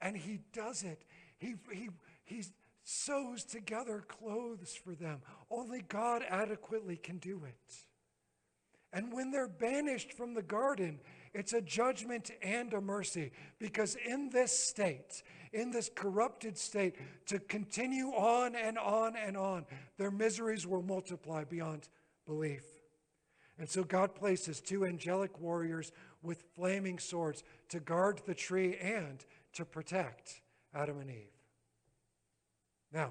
And 0.00 0.16
He 0.16 0.40
does 0.54 0.84
it. 0.84 1.02
He, 1.36 1.56
he, 1.70 1.90
he 2.24 2.44
sews 2.82 3.44
together 3.44 4.04
clothes 4.06 4.74
for 4.74 4.94
them. 4.94 5.20
Only 5.50 5.82
God 5.82 6.22
adequately 6.28 6.96
can 6.96 7.18
do 7.18 7.42
it. 7.46 7.74
And 8.92 9.12
when 9.12 9.32
they're 9.32 9.48
banished 9.48 10.12
from 10.12 10.34
the 10.34 10.42
garden, 10.42 11.00
it's 11.32 11.52
a 11.52 11.60
judgment 11.60 12.30
and 12.42 12.72
a 12.72 12.80
mercy 12.80 13.32
because 13.58 13.96
in 13.96 14.30
this 14.30 14.56
state, 14.56 15.24
in 15.52 15.72
this 15.72 15.90
corrupted 15.92 16.56
state 16.56 16.94
to 17.26 17.40
continue 17.40 18.10
on 18.10 18.54
and 18.54 18.78
on 18.78 19.16
and 19.16 19.36
on. 19.36 19.66
Their 19.98 20.12
miseries 20.12 20.64
will 20.64 20.82
multiply 20.82 21.42
beyond 21.42 21.88
belief. 22.24 22.64
And 23.58 23.68
so 23.68 23.82
God 23.82 24.14
places 24.14 24.60
two 24.60 24.84
angelic 24.84 25.40
warriors 25.40 25.90
with 26.22 26.44
flaming 26.54 26.98
swords 26.98 27.42
to 27.70 27.80
guard 27.80 28.20
the 28.26 28.34
tree 28.34 28.76
and 28.76 29.24
to 29.54 29.64
protect 29.64 30.40
Adam 30.72 31.00
and 31.00 31.10
Eve. 31.10 31.34
Now, 32.94 33.10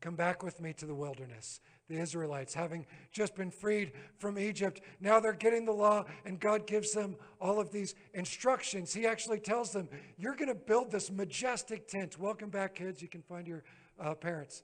come 0.00 0.16
back 0.16 0.42
with 0.42 0.58
me 0.58 0.72
to 0.72 0.86
the 0.86 0.94
wilderness. 0.94 1.60
The 1.88 1.98
Israelites, 1.98 2.54
having 2.54 2.86
just 3.12 3.34
been 3.34 3.50
freed 3.50 3.92
from 4.16 4.38
Egypt, 4.38 4.80
now 5.00 5.20
they're 5.20 5.34
getting 5.34 5.66
the 5.66 5.72
law, 5.72 6.06
and 6.24 6.40
God 6.40 6.66
gives 6.66 6.92
them 6.92 7.16
all 7.40 7.60
of 7.60 7.70
these 7.70 7.94
instructions. 8.14 8.94
He 8.94 9.06
actually 9.06 9.40
tells 9.40 9.72
them, 9.72 9.88
You're 10.16 10.36
going 10.36 10.48
to 10.48 10.54
build 10.54 10.90
this 10.90 11.10
majestic 11.10 11.88
tent. 11.88 12.18
Welcome 12.18 12.48
back, 12.48 12.76
kids. 12.76 13.02
You 13.02 13.08
can 13.08 13.22
find 13.22 13.46
your 13.46 13.64
uh, 14.00 14.14
parents. 14.14 14.62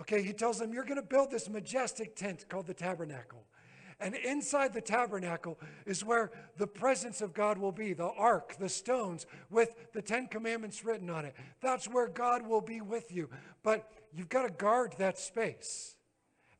Okay, 0.00 0.22
he 0.22 0.32
tells 0.32 0.58
them, 0.58 0.72
You're 0.72 0.84
going 0.84 0.96
to 0.96 1.02
build 1.02 1.30
this 1.30 1.50
majestic 1.50 2.16
tent 2.16 2.46
called 2.48 2.66
the 2.66 2.74
tabernacle. 2.74 3.44
And 4.00 4.14
inside 4.14 4.72
the 4.72 4.80
tabernacle 4.80 5.58
is 5.84 6.04
where 6.04 6.30
the 6.56 6.66
presence 6.66 7.20
of 7.20 7.34
God 7.34 7.58
will 7.58 7.72
be 7.72 7.92
the 7.92 8.08
ark, 8.08 8.56
the 8.58 8.68
stones 8.68 9.26
with 9.50 9.92
the 9.92 10.00
Ten 10.00 10.26
Commandments 10.26 10.84
written 10.84 11.10
on 11.10 11.26
it. 11.26 11.34
That's 11.60 11.86
where 11.86 12.08
God 12.08 12.46
will 12.46 12.62
be 12.62 12.80
with 12.80 13.12
you. 13.12 13.28
But 13.62 13.90
you've 14.14 14.30
got 14.30 14.42
to 14.42 14.50
guard 14.50 14.94
that 14.98 15.18
space. 15.18 15.96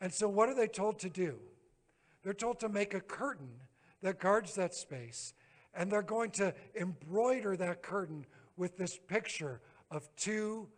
And 0.02 0.12
so, 0.12 0.28
what 0.28 0.48
are 0.48 0.54
they 0.54 0.66
told 0.66 0.98
to 1.00 1.08
do? 1.08 1.36
They're 2.22 2.34
told 2.34 2.60
to 2.60 2.68
make 2.68 2.92
a 2.92 3.00
curtain 3.00 3.50
that 4.02 4.18
guards 4.18 4.54
that 4.56 4.74
space. 4.74 5.32
And 5.74 5.90
they're 5.90 6.02
going 6.02 6.32
to 6.32 6.52
embroider 6.74 7.56
that 7.56 7.82
curtain 7.82 8.26
with 8.56 8.76
this 8.76 8.98
picture 9.08 9.60
of 9.90 10.08
two 10.16 10.68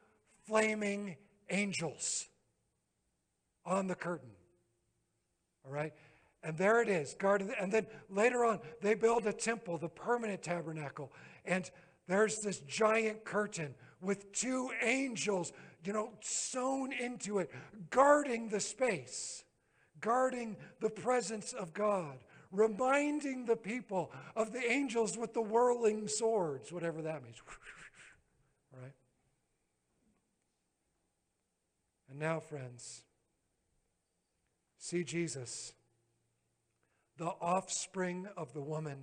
flaming 0.46 1.16
angels 1.50 2.28
on 3.64 3.86
the 3.86 3.94
curtain. 3.94 4.30
All 5.64 5.72
right? 5.72 5.92
And 6.44 6.56
there 6.58 6.82
it 6.82 6.88
is, 6.88 7.14
guarded. 7.14 7.50
And 7.60 7.70
then 7.70 7.86
later 8.10 8.44
on, 8.44 8.60
they 8.80 8.94
build 8.94 9.26
a 9.26 9.32
temple, 9.32 9.78
the 9.78 9.88
permanent 9.88 10.42
tabernacle. 10.42 11.12
And 11.44 11.70
there's 12.08 12.40
this 12.40 12.58
giant 12.60 13.24
curtain 13.24 13.74
with 14.00 14.32
two 14.32 14.70
angels, 14.82 15.52
you 15.84 15.92
know, 15.92 16.10
sewn 16.20 16.92
into 16.92 17.38
it, 17.38 17.50
guarding 17.90 18.48
the 18.48 18.58
space, 18.58 19.44
guarding 20.00 20.56
the 20.80 20.90
presence 20.90 21.52
of 21.52 21.72
God, 21.72 22.18
reminding 22.50 23.46
the 23.46 23.56
people 23.56 24.10
of 24.34 24.52
the 24.52 24.62
angels 24.68 25.16
with 25.16 25.34
the 25.34 25.40
whirling 25.40 26.08
swords, 26.08 26.72
whatever 26.72 27.02
that 27.02 27.22
means. 27.22 27.36
Right? 28.74 28.94
And 32.08 32.18
now, 32.18 32.40
friends, 32.40 33.02
see 34.78 35.04
Jesus 35.04 35.74
the 37.22 37.34
offspring 37.40 38.26
of 38.36 38.52
the 38.52 38.60
woman. 38.60 38.98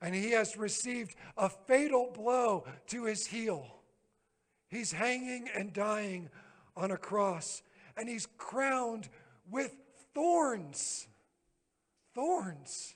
And 0.00 0.14
he 0.14 0.30
has 0.30 0.56
received 0.56 1.16
a 1.36 1.48
fatal 1.48 2.12
blow 2.14 2.64
to 2.86 3.06
his 3.06 3.26
heel. 3.26 3.66
He's 4.68 4.92
hanging 4.92 5.48
and 5.52 5.72
dying 5.72 6.30
on 6.76 6.92
a 6.92 6.96
cross, 6.96 7.64
and 7.96 8.08
he's 8.08 8.28
crowned 8.38 9.08
with 9.50 9.74
thorns. 10.14 11.08
Thorns, 12.14 12.94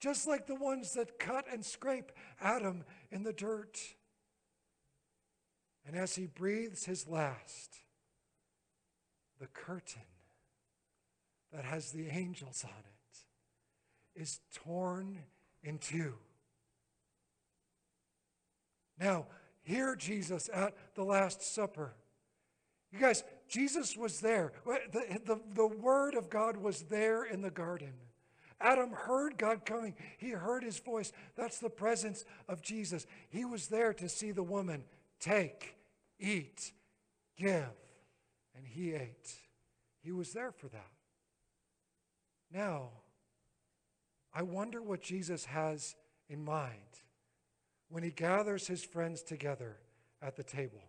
just 0.00 0.26
like 0.26 0.46
the 0.46 0.54
ones 0.54 0.94
that 0.94 1.18
cut 1.18 1.44
and 1.52 1.62
scrape 1.62 2.12
Adam 2.40 2.84
in 3.10 3.24
the 3.24 3.34
dirt. 3.34 3.78
And 5.86 5.94
as 5.96 6.14
he 6.14 6.28
breathes 6.28 6.86
his 6.86 7.06
last, 7.06 7.76
the 9.38 9.48
curtain 9.48 10.00
that 11.52 11.66
has 11.66 11.92
the 11.92 12.08
angels 12.08 12.64
on 12.64 12.70
it 12.70 12.91
is 14.14 14.40
torn 14.54 15.18
in 15.62 15.78
two. 15.78 16.14
Now, 18.98 19.26
hear 19.62 19.96
Jesus 19.96 20.48
at 20.52 20.74
the 20.94 21.04
Last 21.04 21.42
Supper. 21.42 21.94
You 22.92 22.98
guys, 22.98 23.24
Jesus 23.48 23.96
was 23.96 24.20
there. 24.20 24.52
The, 24.64 25.20
the, 25.24 25.40
the 25.54 25.66
Word 25.66 26.14
of 26.14 26.28
God 26.28 26.56
was 26.56 26.82
there 26.82 27.24
in 27.24 27.40
the 27.40 27.50
garden. 27.50 27.94
Adam 28.60 28.92
heard 28.92 29.38
God 29.38 29.64
coming, 29.64 29.94
he 30.18 30.30
heard 30.30 30.62
his 30.62 30.78
voice. 30.78 31.12
That's 31.34 31.58
the 31.58 31.70
presence 31.70 32.24
of 32.48 32.62
Jesus. 32.62 33.06
He 33.28 33.44
was 33.44 33.66
there 33.66 33.92
to 33.94 34.08
see 34.08 34.30
the 34.30 34.42
woman 34.42 34.84
take, 35.18 35.74
eat, 36.20 36.72
give, 37.36 37.64
and 38.56 38.64
he 38.64 38.92
ate. 38.92 39.32
He 40.02 40.12
was 40.12 40.32
there 40.32 40.52
for 40.52 40.68
that. 40.68 40.90
Now, 42.52 42.90
I 44.34 44.42
wonder 44.42 44.82
what 44.82 45.02
Jesus 45.02 45.44
has 45.46 45.94
in 46.28 46.44
mind 46.44 47.00
when 47.88 48.02
he 48.02 48.10
gathers 48.10 48.66
his 48.66 48.82
friends 48.82 49.22
together 49.22 49.76
at 50.22 50.36
the 50.36 50.42
table. 50.42 50.82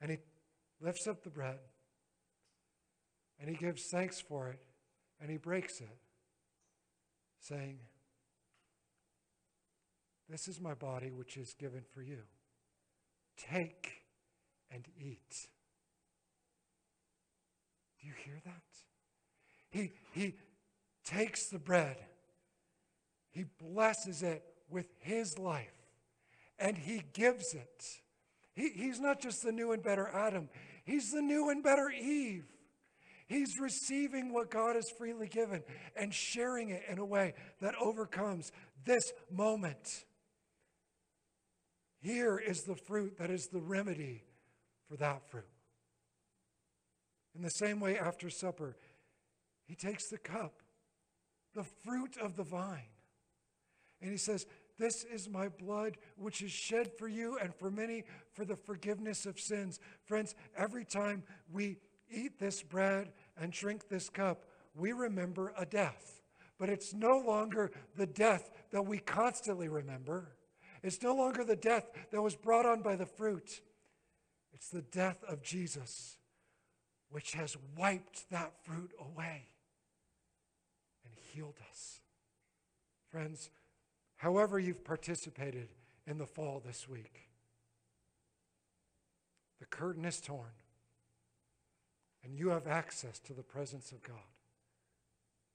And 0.00 0.10
he 0.10 0.18
lifts 0.80 1.06
up 1.06 1.22
the 1.22 1.30
bread 1.30 1.60
and 3.38 3.48
he 3.48 3.54
gives 3.56 3.84
thanks 3.84 4.20
for 4.20 4.48
it 4.48 4.60
and 5.20 5.30
he 5.30 5.36
breaks 5.36 5.80
it, 5.80 5.96
saying, 7.38 7.78
This 10.28 10.48
is 10.48 10.60
my 10.60 10.74
body 10.74 11.10
which 11.10 11.36
is 11.36 11.54
given 11.54 11.82
for 11.92 12.02
you. 12.02 12.22
Take 13.36 14.02
and 14.70 14.86
eat. 14.98 15.48
Do 18.00 18.08
you 18.08 18.12
hear 18.24 18.40
that? 18.44 18.93
He, 19.74 19.90
he 20.12 20.34
takes 21.04 21.48
the 21.48 21.58
bread, 21.58 21.96
he 23.32 23.44
blesses 23.60 24.22
it 24.22 24.44
with 24.70 24.86
his 25.00 25.36
life, 25.36 25.74
and 26.60 26.78
he 26.78 27.02
gives 27.12 27.54
it. 27.54 27.84
He, 28.54 28.68
he's 28.68 29.00
not 29.00 29.20
just 29.20 29.42
the 29.42 29.50
new 29.50 29.72
and 29.72 29.82
better 29.82 30.08
Adam, 30.08 30.48
he's 30.84 31.10
the 31.10 31.20
new 31.20 31.50
and 31.50 31.62
better 31.62 31.90
Eve. 31.90 32.44
He's 33.26 33.58
receiving 33.58 34.32
what 34.32 34.50
God 34.50 34.76
has 34.76 34.84
freely 34.96 35.28
given 35.28 35.62
and 35.96 36.14
sharing 36.14 36.68
it 36.68 36.82
in 36.88 36.98
a 36.98 37.04
way 37.04 37.32
that 37.60 37.74
overcomes 37.82 38.52
this 38.84 39.02
moment. 39.32 40.04
Here 42.00 42.36
is 42.38 42.62
the 42.62 42.76
fruit 42.76 43.16
that 43.18 43.30
is 43.30 43.48
the 43.50 43.62
remedy 43.62 44.24
for 44.88 44.96
that 44.98 45.28
fruit. 45.30 45.48
In 47.34 47.42
the 47.42 47.48
same 47.48 47.80
way, 47.80 47.98
after 47.98 48.28
supper, 48.30 48.76
he 49.66 49.74
takes 49.74 50.08
the 50.08 50.18
cup, 50.18 50.62
the 51.54 51.64
fruit 51.64 52.16
of 52.16 52.36
the 52.36 52.42
vine, 52.42 52.94
and 54.04 54.12
he 54.12 54.18
says, 54.18 54.46
This 54.78 55.02
is 55.04 55.30
my 55.30 55.48
blood, 55.48 55.96
which 56.16 56.42
is 56.42 56.52
shed 56.52 56.92
for 56.98 57.08
you 57.08 57.38
and 57.38 57.54
for 57.54 57.70
many 57.70 58.04
for 58.34 58.44
the 58.44 58.54
forgiveness 58.54 59.24
of 59.24 59.40
sins. 59.40 59.80
Friends, 60.04 60.34
every 60.56 60.84
time 60.84 61.22
we 61.50 61.78
eat 62.10 62.38
this 62.38 62.62
bread 62.62 63.12
and 63.40 63.50
drink 63.50 63.88
this 63.88 64.10
cup, 64.10 64.44
we 64.74 64.92
remember 64.92 65.54
a 65.56 65.64
death. 65.64 66.20
But 66.58 66.68
it's 66.68 66.92
no 66.92 67.18
longer 67.18 67.72
the 67.96 68.06
death 68.06 68.50
that 68.72 68.84
we 68.84 68.98
constantly 68.98 69.68
remember. 69.68 70.36
It's 70.82 71.02
no 71.02 71.14
longer 71.14 71.42
the 71.42 71.56
death 71.56 71.90
that 72.12 72.20
was 72.20 72.36
brought 72.36 72.66
on 72.66 72.82
by 72.82 72.94
the 72.94 73.06
fruit. 73.06 73.62
It's 74.52 74.68
the 74.68 74.82
death 74.82 75.24
of 75.26 75.42
Jesus, 75.42 76.18
which 77.10 77.32
has 77.32 77.56
wiped 77.76 78.28
that 78.30 78.52
fruit 78.64 78.92
away 79.00 79.53
healed 81.34 81.58
us. 81.70 82.00
Friends, 83.10 83.50
however 84.16 84.58
you've 84.58 84.84
participated 84.84 85.68
in 86.06 86.18
the 86.18 86.26
fall 86.26 86.62
this 86.64 86.88
week, 86.88 87.28
the 89.58 89.66
curtain 89.66 90.04
is 90.04 90.20
torn, 90.20 90.52
and 92.22 92.36
you 92.36 92.50
have 92.50 92.66
access 92.66 93.18
to 93.20 93.32
the 93.32 93.42
presence 93.42 93.92
of 93.92 94.02
God. 94.02 94.16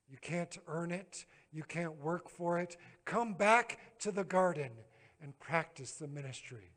You 0.09 0.17
can't 0.21 0.57
earn 0.67 0.91
it, 0.91 1.25
you 1.51 1.63
can't 1.63 2.01
work 2.01 2.29
for 2.29 2.59
it. 2.59 2.77
Come 3.05 3.33
back 3.33 3.79
to 3.99 4.11
the 4.11 4.23
garden 4.23 4.71
and 5.21 5.37
practice 5.39 5.91
the 5.93 6.07
ministry 6.07 6.71